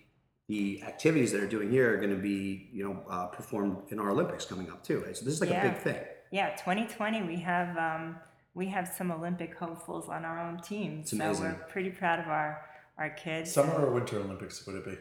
the 0.48 0.84
activities 0.84 1.32
that 1.32 1.42
are 1.42 1.48
doing 1.48 1.72
here 1.72 1.94
are 1.94 1.98
going 1.98 2.16
to 2.16 2.22
be 2.22 2.70
you 2.72 2.84
know 2.84 3.04
uh, 3.10 3.28
performed 3.28 3.78
in 3.90 4.00
our 4.00 4.10
Olympics 4.12 4.46
coming 4.46 4.70
up 4.72 4.84
too. 4.84 5.00
Right? 5.06 5.16
So 5.18 5.26
this 5.26 5.36
is 5.36 5.42
like 5.42 5.50
Yeah. 5.50 5.66
a 5.66 5.72
big 5.72 5.82
thing. 5.82 6.02
Yeah, 6.32 6.50
2020 6.56 7.24
we 7.24 7.38
have 7.38 7.78
um, 7.78 8.18
we 8.54 8.68
have 8.68 8.88
some 8.88 9.12
Olympic 9.12 9.56
hopefuls 9.58 10.08
on 10.10 10.24
our 10.26 10.40
own 10.40 10.60
team, 10.62 11.00
It's 11.02 11.12
so 11.12 11.18
amazing. 11.18 11.44
we're 11.46 11.54
pretty 11.70 11.90
proud 11.90 12.20
of 12.20 12.28
our 12.28 12.66
our 12.98 13.10
kids. 13.10 13.52
Summer 13.52 13.74
or 13.74 13.92
Winter 13.92 14.20
Olympics 14.20 14.66
would 14.66 14.76
it 14.78 14.86
be? 14.86 14.98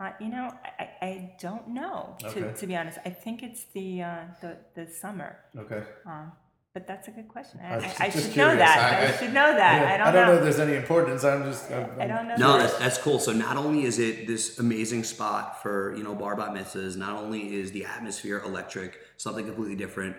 Uh, 0.00 0.10
you 0.20 0.28
know, 0.28 0.50
I, 0.64 0.82
I- 0.82 0.90
I 1.06 1.34
don't 1.40 1.68
know 1.68 2.16
to, 2.20 2.26
Okay. 2.28 2.52
to 2.60 2.66
be 2.66 2.74
honest. 2.76 2.98
I 3.04 3.10
think 3.10 3.42
it's 3.42 3.64
the 3.74 4.02
uh, 4.02 4.24
the 4.40 4.56
the 4.74 4.86
summer. 4.90 5.36
Okay. 5.56 5.82
Um, 6.06 6.32
but 6.74 6.88
that's 6.88 7.06
a 7.06 7.12
good 7.12 7.28
question. 7.28 7.60
I, 7.62 7.74
I 7.74 7.76
was 7.76 7.84
I, 7.84 7.88
just- 7.88 8.00
I 8.00 8.10
just 8.10 8.26
should 8.26 8.36
know 8.36 8.56
that. 8.56 8.78
I, 8.78 9.06
I- 9.06 9.08
I- 9.08 9.16
should 9.16 9.32
know 9.32 9.54
that. 9.54 9.80
Yeah, 9.82 9.94
I 9.94 9.96
don't, 10.12 10.14
know. 10.14 10.26
know. 10.26 10.36
if 10.38 10.42
there's 10.42 10.58
any 10.58 10.74
importance. 10.76 11.24
I'm 11.24 11.44
just. 11.44 11.70
I'm, 11.70 11.88
I 12.00 12.06
don't 12.06 12.28
know. 12.28 12.34
No, 12.36 12.58
that's, 12.58 12.76
that's 12.78 12.98
cool. 12.98 13.18
So 13.20 13.32
not 13.32 13.56
only 13.56 13.84
is 13.84 13.98
it 14.00 14.26
this 14.26 14.58
amazing 14.58 15.04
spot 15.04 15.62
for 15.62 15.94
you 15.96 16.02
know 16.02 16.14
bar 16.14 16.36
bat 16.36 16.50
mitzvahs, 16.50 16.96
not 16.96 17.16
only 17.16 17.54
is 17.54 17.70
the 17.72 17.84
atmosphere 17.84 18.42
electric, 18.44 18.98
something 19.16 19.46
completely 19.46 19.76
different. 19.76 20.16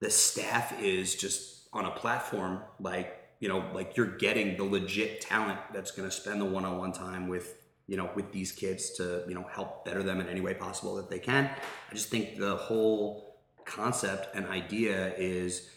The 0.00 0.10
staff 0.10 0.80
is 0.80 1.14
just 1.16 1.68
on 1.72 1.84
a 1.86 1.90
platform 1.90 2.60
like 2.80 3.18
you 3.40 3.48
know 3.48 3.68
like 3.74 3.96
you're 3.96 4.16
getting 4.16 4.56
the 4.56 4.64
legit 4.64 5.20
talent 5.20 5.58
that's 5.74 5.90
going 5.90 6.08
to 6.08 6.14
spend 6.14 6.40
the 6.40 6.44
one-on-one 6.44 6.92
time 6.92 7.26
with 7.28 7.54
you 7.88 7.96
know 7.96 8.10
with 8.14 8.30
these 8.32 8.52
kids 8.52 8.90
to 8.98 9.24
you 9.28 9.34
know 9.34 9.44
help 9.52 9.84
better 9.84 10.02
them 10.04 10.20
in 10.20 10.28
any 10.28 10.40
way 10.40 10.54
possible 10.54 10.94
that 10.96 11.10
they 11.10 11.18
can. 11.18 11.50
I 11.90 11.94
just 11.94 12.08
think 12.10 12.38
the 12.38 12.54
whole 12.56 13.40
concept 13.64 14.34
and 14.36 14.46
idea 14.46 15.12
is 15.16 15.68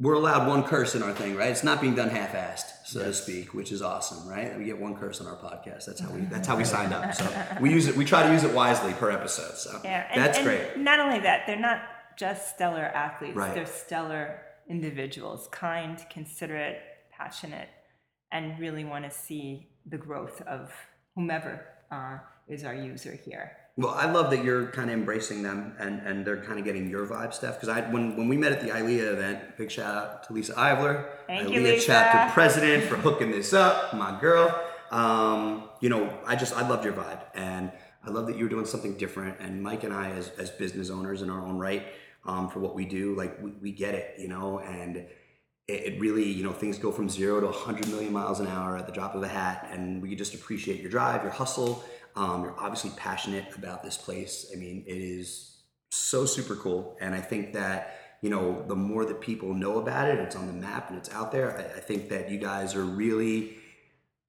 we're 0.00 0.14
allowed 0.14 0.46
one 0.46 0.62
curse 0.62 0.94
in 0.94 1.02
our 1.02 1.12
thing, 1.12 1.34
right? 1.34 1.50
It's 1.50 1.64
not 1.64 1.80
being 1.80 1.96
done 1.96 2.08
half-assed, 2.08 2.86
so 2.86 3.00
to 3.00 3.12
speak, 3.12 3.52
which 3.52 3.72
is 3.72 3.82
awesome, 3.82 4.28
right? 4.28 4.56
We 4.56 4.64
get 4.64 4.78
one 4.78 4.94
curse 4.94 5.20
on 5.20 5.26
our 5.26 5.36
podcast. 5.36 5.86
That's 5.86 6.00
how 6.00 6.10
we 6.10 6.20
that's 6.30 6.46
how 6.46 6.56
we 6.56 6.64
signed 6.64 6.94
up. 6.94 7.14
So 7.14 7.28
we 7.60 7.72
use 7.72 7.88
it. 7.88 7.96
We 7.96 8.04
try 8.04 8.22
to 8.26 8.32
use 8.32 8.44
it 8.44 8.54
wisely 8.54 8.92
per 8.92 9.10
episode. 9.10 9.56
So 9.56 9.80
Yeah, 9.82 10.06
and, 10.10 10.22
that's 10.22 10.38
and 10.38 10.46
great. 10.46 10.76
Not 10.76 11.00
only 11.00 11.18
that, 11.20 11.46
they're 11.46 11.58
not 11.58 11.82
just 12.16 12.54
stellar 12.54 12.84
athletes. 12.84 13.36
Right. 13.36 13.54
They're 13.54 13.66
stellar 13.66 14.40
individuals, 14.68 15.48
kind, 15.50 15.98
considerate, 16.10 16.78
passionate, 17.10 17.68
and 18.30 18.58
really 18.58 18.84
want 18.84 19.04
to 19.04 19.10
see 19.10 19.68
the 19.86 19.98
growth 19.98 20.42
of 20.42 20.72
whomever 21.14 21.64
uh, 21.90 22.18
is 22.46 22.64
our 22.64 22.74
user 22.74 23.18
here. 23.24 23.52
Well, 23.78 23.94
I 23.94 24.10
love 24.10 24.30
that 24.32 24.42
you're 24.42 24.66
kind 24.72 24.90
of 24.90 24.96
embracing 24.96 25.44
them 25.44 25.72
and, 25.78 26.00
and 26.04 26.24
they're 26.24 26.42
kind 26.42 26.58
of 26.58 26.64
getting 26.64 26.90
your 26.90 27.06
vibe, 27.06 27.32
Steph. 27.32 27.60
Because 27.60 27.68
I 27.68 27.88
when 27.92 28.16
when 28.16 28.26
we 28.26 28.36
met 28.36 28.50
at 28.50 28.60
the 28.60 28.70
ILEA 28.70 29.12
event, 29.12 29.56
big 29.56 29.70
shout 29.70 29.94
out 29.94 30.24
to 30.24 30.32
Lisa 30.32 30.52
Ivler, 30.54 31.06
Thank 31.28 31.50
you, 31.50 31.60
Lisa. 31.60 31.86
chapter 31.86 32.32
president, 32.34 32.82
for 32.84 32.96
hooking 32.96 33.30
this 33.30 33.52
up, 33.52 33.94
my 33.94 34.18
girl. 34.20 34.52
Um, 34.90 35.68
you 35.80 35.90
know, 35.90 36.12
I 36.26 36.34
just 36.34 36.56
I 36.56 36.66
loved 36.66 36.84
your 36.84 36.92
vibe, 36.92 37.20
and 37.36 37.70
I 38.04 38.10
love 38.10 38.26
that 38.26 38.36
you 38.36 38.46
were 38.46 38.50
doing 38.50 38.66
something 38.66 38.96
different. 38.96 39.38
And 39.38 39.62
Mike 39.62 39.84
and 39.84 39.94
I, 39.94 40.10
as 40.10 40.30
as 40.30 40.50
business 40.50 40.90
owners 40.90 41.22
in 41.22 41.30
our 41.30 41.40
own 41.40 41.56
right, 41.56 41.86
um, 42.24 42.48
for 42.48 42.58
what 42.58 42.74
we 42.74 42.84
do, 42.84 43.14
like 43.14 43.40
we, 43.40 43.52
we 43.52 43.70
get 43.70 43.94
it, 43.94 44.16
you 44.18 44.26
know, 44.26 44.58
and 44.58 44.96
it, 44.96 45.08
it 45.68 46.00
really, 46.00 46.24
you 46.24 46.42
know, 46.42 46.52
things 46.52 46.78
go 46.78 46.90
from 46.90 47.08
zero 47.08 47.40
to 47.40 47.46
100 47.46 47.88
million 47.88 48.12
miles 48.12 48.40
an 48.40 48.48
hour 48.48 48.76
at 48.76 48.86
the 48.86 48.92
drop 48.92 49.14
of 49.14 49.22
a 49.22 49.28
hat. 49.28 49.68
And 49.70 50.02
we 50.02 50.16
just 50.16 50.34
appreciate 50.34 50.80
your 50.80 50.90
drive, 50.90 51.22
your 51.22 51.30
hustle. 51.30 51.84
Um, 52.18 52.42
you're 52.42 52.58
obviously 52.58 52.90
passionate 52.96 53.54
about 53.56 53.84
this 53.84 53.96
place. 53.96 54.50
I 54.52 54.56
mean, 54.56 54.82
it 54.88 54.96
is 54.96 55.58
so 55.90 56.26
super 56.26 56.56
cool. 56.56 56.96
And 57.00 57.14
I 57.14 57.20
think 57.20 57.52
that, 57.52 58.16
you 58.22 58.28
know, 58.28 58.64
the 58.66 58.74
more 58.74 59.04
that 59.04 59.20
people 59.20 59.54
know 59.54 59.78
about 59.78 60.08
it, 60.08 60.18
it's 60.18 60.34
on 60.34 60.48
the 60.48 60.52
map 60.52 60.90
and 60.90 60.98
it's 60.98 61.10
out 61.10 61.30
there. 61.30 61.56
I, 61.56 61.78
I 61.78 61.80
think 61.80 62.08
that 62.08 62.28
you 62.28 62.38
guys 62.38 62.74
are 62.74 62.84
really 62.84 63.54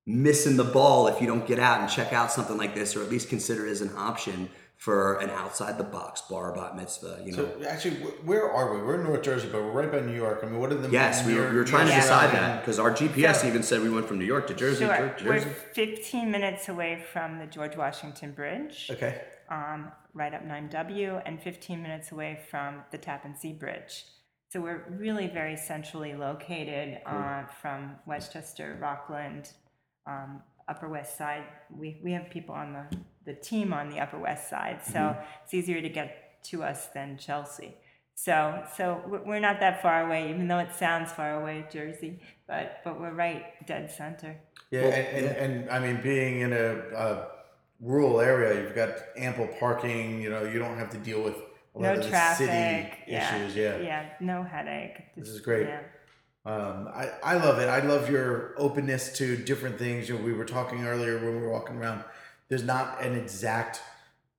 missing 0.06 0.56
the 0.56 0.63
ball 0.63 1.08
if 1.08 1.19
you 1.19 1.25
don't 1.25 1.47
get 1.47 1.58
out 1.58 1.82
and 1.82 1.89
check 1.89 2.13
out 2.13 2.32
something 2.32 2.58
like 2.58 2.75
this 2.75 2.95
or 2.95 3.02
at 3.02 3.10
least 3.10 3.28
consider 3.28 3.65
it 3.65 3.71
as 3.71 3.82
an 3.82 3.91
option 3.97 4.49
for 4.80 5.15
an 5.20 5.30
outside 5.30 5.78
the 5.78 5.84
box 5.84 6.22
bar 6.22 6.54
bat 6.56 6.74
mitzvah, 6.74 7.22
you 7.26 7.34
know. 7.34 7.50
So 7.60 7.68
actually, 7.68 7.96
where 8.24 8.50
are 8.50 8.74
we? 8.74 8.82
We're 8.82 8.96
in 8.96 9.04
North 9.04 9.24
Jersey, 9.24 9.50
but 9.52 9.62
we're 9.62 9.74
right 9.74 9.92
by 9.92 10.00
New 10.00 10.15
York. 10.15 10.39
I 10.42 10.46
mean, 10.46 10.58
what 10.58 10.72
are 10.72 10.76
the 10.76 10.89
Yes, 10.89 11.26
we 11.28 11.36
were, 11.36 11.50
we 11.50 11.58
were 11.58 11.65
trying 11.65 11.88
to 11.88 11.94
decide 11.94 12.30
surrounding- 12.30 12.39
that 12.39 12.62
because 12.62 12.80
our 12.80 12.89
GPS 12.92 13.42
So- 13.42 13.48
even 13.48 13.62
said 13.62 13.82
we 13.82 13.89
went 13.89 14.08
from 14.08 14.20
New 14.20 14.26
York 14.26 14.48
to 14.48 14.54
Jersey. 14.54 14.86
Sure. 14.86 15.13
Jer- 15.18 15.30
We're 15.30 15.42
15 15.42 16.32
minutes 16.32 16.70
away 16.70 17.04
from 17.12 17.39
the 17.39 17.46
George 17.46 17.76
Washington 17.76 18.32
Bridge, 18.32 18.89
Okay. 18.89 19.22
um, 19.50 19.92
right 20.13 20.34
up 20.34 20.44
9W, 20.46 21.22
and 21.26 21.44
15 21.44 21.82
minutes 21.84 22.13
away 22.13 22.39
from 22.50 22.86
the 22.92 22.98
Tappan 22.98 23.36
Zee 23.38 23.52
Bridge. 23.52 24.06
So 24.48 24.62
we're 24.62 24.86
really 24.89 25.28
very 25.28 25.58
centrally 25.58 26.15
located 26.15 27.02
uh, 27.06 27.44
from 27.62 27.98
Westchester, 28.06 28.78
Rockland, 28.82 29.52
um, 30.08 30.42
Upper 30.69 30.88
West 30.89 31.17
Side. 31.17 31.43
We, 31.75 31.99
we 32.03 32.12
have 32.13 32.29
people 32.29 32.55
on 32.55 32.73
the, 32.73 32.97
the 33.25 33.34
team 33.34 33.73
on 33.73 33.89
the 33.89 33.99
Upper 33.99 34.19
West 34.19 34.49
Side, 34.49 34.79
so 34.86 34.99
mm-hmm. 34.99 35.21
it's 35.43 35.53
easier 35.53 35.82
to 35.82 35.89
get 35.89 36.43
to 36.45 36.63
us 36.63 36.88
than 36.93 37.17
Chelsea. 37.17 37.75
So, 38.15 38.63
so 38.75 39.01
we're- 39.08 39.23
we're 39.25 39.39
not 39.39 39.60
that 39.62 39.82
far 39.82 40.05
away, 40.05 40.29
even 40.29 40.47
though 40.47 40.60
it 40.60 40.73
sounds 40.73 41.12
far 41.12 41.41
away, 41.41 41.65
Jersey, 41.71 42.19
but, 42.47 42.82
but 42.84 42.99
we're 42.99 43.13
right 43.13 43.65
dead 43.65 43.89
center. 43.91 44.38
Yeah, 44.71 44.82
and, 44.82 45.25
and, 45.25 45.38
and 45.38 45.69
I 45.69 45.79
mean, 45.79 46.01
being 46.01 46.41
in 46.41 46.53
a, 46.53 46.75
a 46.95 47.27
rural 47.79 48.19
area, 48.19 48.62
you've 48.62 48.75
got 48.75 48.89
ample 49.17 49.47
parking. 49.60 50.21
You 50.21 50.29
know, 50.29 50.43
you 50.43 50.60
don't 50.60 50.77
have 50.77 50.89
to 50.91 50.97
deal 50.97 51.21
with 51.23 51.36
a 51.75 51.79
lot 51.79 51.82
No 51.82 51.93
of 51.93 52.03
the 52.03 52.10
traffic. 52.10 52.47
city 52.47 53.03
yeah, 53.08 53.36
issues. 53.36 53.55
Yeah. 53.55 53.77
Yeah, 53.79 54.10
no 54.19 54.43
headache. 54.43 54.97
This 55.15 55.29
is 55.29 55.39
great. 55.39 55.67
Yeah. 55.67 55.82
Um, 56.45 56.88
I, 56.93 57.10
I 57.23 57.34
love 57.36 57.60
it. 57.60 57.67
I 57.67 57.80
love 57.82 58.10
your 58.10 58.54
openness 58.58 59.17
to 59.17 59.36
different 59.36 59.78
things. 59.78 60.10
You 60.10 60.17
know, 60.17 60.23
we 60.23 60.34
were 60.34 60.45
talking 60.45 60.86
earlier 60.86 61.15
when 61.15 61.36
we 61.36 61.41
were 61.41 61.52
walking 61.52 61.78
around. 61.78 62.04
There's 62.47 62.63
not 62.63 63.04
an 63.04 63.15
exact 63.15 63.82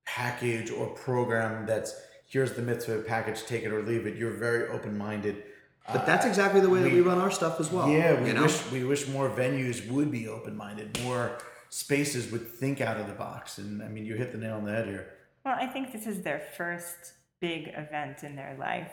package 0.05 0.71
or 0.71 0.89
program 0.89 1.67
that's 1.67 1.95
here's 2.27 2.53
the 2.53 2.63
mitzvah 2.63 3.03
package, 3.03 3.45
take 3.45 3.65
it 3.65 3.73
or 3.73 3.83
leave 3.83 4.07
it. 4.07 4.17
You're 4.17 4.33
very 4.33 4.69
open 4.69 4.97
minded. 4.97 5.45
But 5.93 6.07
that's 6.07 6.25
exactly 6.25 6.61
the 6.61 6.71
way 6.71 6.83
that 6.83 6.93
we 6.93 7.01
run 7.01 7.19
our 7.19 7.31
stuff 7.31 7.59
as 7.59 7.71
well. 7.71 7.89
Yeah, 7.89 8.21
we 8.21 8.29
you 8.29 8.35
know? 8.35 8.43
wish 8.43 8.71
we 8.71 8.85
wish 8.85 9.09
more 9.09 9.29
venues 9.29 9.89
would 9.91 10.11
be 10.11 10.29
open 10.29 10.57
minded, 10.57 11.01
more 11.03 11.39
spaces 11.69 12.31
would 12.31 12.47
think 12.47 12.81
out 12.81 12.97
of 12.97 13.07
the 13.07 13.13
box. 13.13 13.59
And 13.59 13.83
I 13.83 13.89
mean, 13.89 14.05
you 14.05 14.15
hit 14.15 14.33
the 14.33 14.39
nail 14.39 14.57
on 14.57 14.65
the 14.65 14.73
head 14.73 14.87
here. 14.87 15.15
Well, 15.45 15.57
I 15.59 15.67
think 15.67 15.93
this 15.93 16.07
is 16.07 16.23
their 16.23 16.43
first 16.57 17.15
big 17.41 17.69
event 17.69 18.23
in 18.23 18.37
their 18.37 18.57
life. 18.59 18.93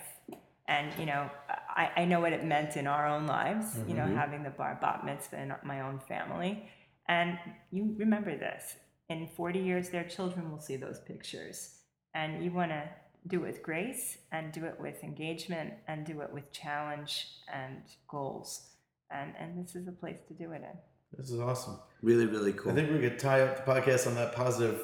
And, 0.67 0.91
you 0.99 1.05
know, 1.05 1.29
I, 1.69 1.91
I 1.97 2.05
know 2.05 2.19
what 2.19 2.33
it 2.33 2.43
meant 2.43 2.75
in 2.75 2.87
our 2.87 3.07
own 3.07 3.25
lives, 3.25 3.77
you 3.87 3.93
know, 3.93 4.03
mm-hmm. 4.03 4.17
having 4.17 4.43
the 4.43 4.49
bar 4.49 4.77
bat 4.81 5.05
mitzvah 5.05 5.41
in 5.41 5.53
my 5.63 5.81
own 5.81 5.99
family. 5.99 6.69
And 7.07 7.39
you 7.71 7.95
remember 7.97 8.37
this 8.37 8.75
in 9.09 9.27
40 9.35 9.59
years, 9.59 9.89
their 9.89 10.03
children 10.03 10.51
will 10.51 10.59
see 10.59 10.75
those 10.75 10.99
pictures. 10.99 11.75
And 12.13 12.43
you 12.43 12.51
want 12.51 12.71
to 12.71 12.83
do 13.27 13.43
it 13.43 13.47
with 13.47 13.63
grace 13.63 14.17
and 14.31 14.51
do 14.51 14.65
it 14.65 14.75
with 14.79 15.03
engagement 15.03 15.73
and 15.87 16.05
do 16.05 16.21
it 16.21 16.31
with 16.31 16.51
challenge 16.51 17.27
and 17.53 17.83
goals. 18.07 18.69
And, 19.11 19.33
and 19.39 19.63
this 19.63 19.75
is 19.75 19.87
a 19.87 19.91
place 19.91 20.19
to 20.27 20.33
do 20.33 20.51
it 20.51 20.61
in. 20.63 20.77
This 21.17 21.31
is 21.31 21.39
awesome. 21.39 21.79
Really, 22.01 22.25
really 22.25 22.53
cool. 22.53 22.71
I 22.71 22.75
think 22.75 22.91
we 22.91 22.99
could 22.99 23.17
tie 23.17 23.41
up 23.41 23.65
the 23.65 23.71
podcast 23.71 24.07
on 24.07 24.15
that 24.15 24.35
positive 24.35 24.81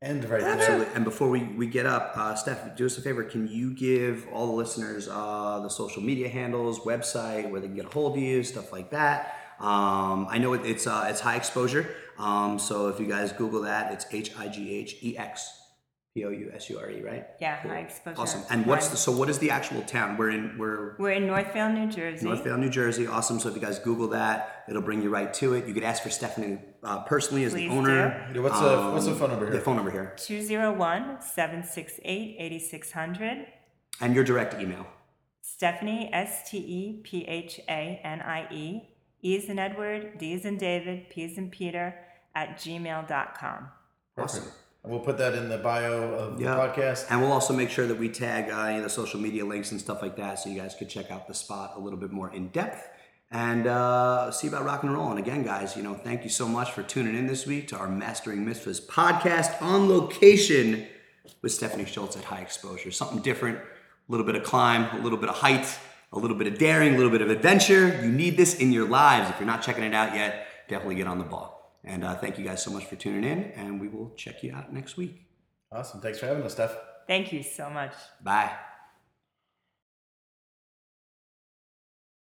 end 0.00 0.24
right 0.28 0.40
there. 0.40 0.50
Absolutely. 0.50 0.94
And 0.94 1.04
before 1.04 1.28
we, 1.28 1.42
we 1.44 1.66
get 1.66 1.86
up, 1.86 2.12
uh, 2.16 2.34
Steph, 2.34 2.76
do 2.76 2.86
us 2.86 2.98
a 2.98 3.02
favor. 3.02 3.24
Can 3.24 3.48
you 3.48 3.74
give 3.74 4.26
all 4.32 4.46
the 4.46 4.52
listeners 4.52 5.08
uh, 5.10 5.60
the 5.62 5.68
social 5.68 6.02
media 6.02 6.28
handles, 6.28 6.80
website, 6.80 7.50
where 7.50 7.60
they 7.60 7.66
can 7.66 7.76
get 7.76 7.86
a 7.86 7.88
hold 7.88 8.16
of 8.16 8.22
you, 8.22 8.42
stuff 8.42 8.72
like 8.72 8.90
that? 8.90 9.34
Um, 9.58 10.28
I 10.30 10.38
know 10.38 10.52
it, 10.52 10.64
it's 10.64 10.86
uh, 10.86 11.06
it's 11.08 11.20
high 11.20 11.36
exposure. 11.36 11.88
Um, 12.18 12.58
so 12.58 12.88
if 12.88 13.00
you 13.00 13.06
guys 13.06 13.32
Google 13.32 13.62
that, 13.62 13.92
it's 13.92 14.06
H 14.12 14.36
I 14.38 14.48
G 14.48 14.74
H 14.74 14.96
E 15.02 15.18
X 15.18 15.50
P 16.14 16.24
O 16.24 16.30
U 16.30 16.52
S 16.54 16.70
U 16.70 16.78
R 16.78 16.88
E, 16.90 17.02
right? 17.02 17.26
Yeah, 17.40 17.56
high 17.56 17.80
exposure. 17.80 18.20
Awesome. 18.20 18.42
And 18.50 18.66
what's 18.66 18.88
the, 18.88 18.96
so? 18.96 19.10
What 19.10 19.28
is 19.28 19.40
the 19.40 19.50
actual 19.50 19.82
town? 19.82 20.16
We're 20.16 20.30
in 20.30 20.56
we're 20.58 20.96
We're 20.98 21.10
in 21.10 21.24
Northvale, 21.24 21.74
New 21.74 21.90
Jersey. 21.90 22.24
Northvale, 22.24 22.58
New 22.58 22.70
Jersey. 22.70 23.08
Awesome. 23.08 23.40
So 23.40 23.48
if 23.48 23.56
you 23.56 23.60
guys 23.60 23.80
Google 23.80 24.08
that, 24.08 24.64
it'll 24.68 24.82
bring 24.82 25.02
you 25.02 25.10
right 25.10 25.34
to 25.34 25.54
it. 25.54 25.66
You 25.66 25.74
could 25.74 25.82
ask 25.82 26.04
for 26.04 26.10
Stephanie 26.10 26.60
uh, 26.82 27.00
personally 27.04 27.44
as 27.44 27.52
Please 27.52 27.68
the 27.70 27.76
owner. 27.76 28.30
Yeah, 28.34 28.40
what's 28.40 28.60
the 28.60 28.76
what's 28.92 29.06
the 29.06 29.14
phone 29.14 29.30
number 29.30 29.46
The 29.46 29.52
here? 29.52 29.60
phone 29.60 29.76
number 29.76 29.90
here 29.90 30.14
201 30.16 31.20
768 31.20 32.36
8600. 32.38 33.46
and 34.00 34.14
your 34.14 34.24
direct 34.24 34.54
email. 34.60 34.86
Stephanie, 35.42 36.10
S 36.12 36.48
T 36.50 36.58
E 36.58 37.00
P 37.02 37.24
H 37.24 37.60
A 37.68 38.00
N 38.04 38.20
I 38.20 38.46
E. 38.52 38.82
E 39.22 39.34
is 39.36 39.48
in 39.48 39.58
Edward, 39.58 40.16
D 40.18 40.32
is 40.34 40.44
in 40.44 40.56
David, 40.58 41.10
P 41.10 41.24
is 41.24 41.36
in 41.38 41.50
Peter, 41.50 41.94
at 42.36 42.56
gmail.com. 42.58 43.68
Awesome. 44.16 44.44
And 44.84 44.92
we'll 44.92 45.00
put 45.00 45.18
that 45.18 45.34
in 45.34 45.48
the 45.48 45.58
bio 45.58 45.92
of 46.14 46.38
the 46.38 46.44
Yeah. 46.44 46.54
podcast. 46.54 47.06
And 47.10 47.20
we'll 47.20 47.32
also 47.32 47.52
make 47.52 47.68
sure 47.70 47.86
that 47.88 47.98
we 47.98 48.08
tag 48.08 48.48
uh, 48.50 48.60
any 48.62 48.76
of 48.78 48.84
the 48.84 48.90
social 48.90 49.18
media 49.18 49.44
links 49.44 49.72
and 49.72 49.80
stuff 49.80 50.02
like 50.02 50.14
that 50.16 50.38
so 50.38 50.48
you 50.50 50.60
guys 50.60 50.76
could 50.76 50.88
check 50.88 51.10
out 51.10 51.26
the 51.26 51.34
spot 51.34 51.72
a 51.74 51.80
little 51.80 51.98
bit 51.98 52.12
more 52.12 52.32
in 52.32 52.48
depth 52.48 52.88
and 53.30 53.66
uh, 53.66 54.30
see 54.30 54.48
about 54.48 54.64
rock 54.64 54.82
and 54.82 54.92
roll. 54.92 55.10
And 55.10 55.18
again, 55.18 55.42
guys, 55.42 55.76
you 55.76 55.82
know, 55.82 55.94
thank 55.94 56.24
you 56.24 56.30
so 56.30 56.48
much 56.48 56.72
for 56.72 56.82
tuning 56.82 57.16
in 57.16 57.26
this 57.26 57.46
week 57.46 57.68
to 57.68 57.76
our 57.76 57.88
Mastering 57.88 58.44
Mitzvahs 58.44 58.84
podcast 58.84 59.60
on 59.60 59.88
location 59.88 60.86
with 61.42 61.52
Stephanie 61.52 61.84
Schultz 61.84 62.16
at 62.16 62.24
High 62.24 62.40
Exposure. 62.40 62.90
Something 62.90 63.20
different, 63.20 63.58
a 63.58 63.62
little 64.08 64.24
bit 64.24 64.34
of 64.34 64.44
climb, 64.44 64.96
a 64.98 65.02
little 65.02 65.18
bit 65.18 65.28
of 65.28 65.36
height, 65.36 65.78
a 66.12 66.18
little 66.18 66.36
bit 66.36 66.46
of 66.46 66.58
daring, 66.58 66.94
a 66.94 66.96
little 66.96 67.12
bit 67.12 67.22
of 67.22 67.30
adventure. 67.30 68.00
You 68.02 68.10
need 68.10 68.36
this 68.36 68.58
in 68.58 68.72
your 68.72 68.88
lives. 68.88 69.28
If 69.30 69.38
you're 69.38 69.46
not 69.46 69.62
checking 69.62 69.84
it 69.84 69.94
out 69.94 70.14
yet, 70.14 70.46
definitely 70.68 70.96
get 70.96 71.06
on 71.06 71.18
the 71.18 71.24
ball. 71.24 71.78
And 71.84 72.04
uh, 72.04 72.14
thank 72.16 72.38
you 72.38 72.44
guys 72.44 72.62
so 72.62 72.70
much 72.70 72.86
for 72.86 72.96
tuning 72.96 73.24
in, 73.24 73.52
and 73.52 73.80
we 73.80 73.88
will 73.88 74.12
check 74.16 74.42
you 74.42 74.54
out 74.54 74.72
next 74.72 74.96
week. 74.96 75.22
Awesome. 75.70 76.00
Thanks 76.00 76.18
for 76.18 76.26
having 76.26 76.42
us, 76.42 76.52
Steph. 76.52 76.76
Thank 77.06 77.32
you 77.32 77.42
so 77.42 77.70
much. 77.70 77.92
Bye. 78.22 78.67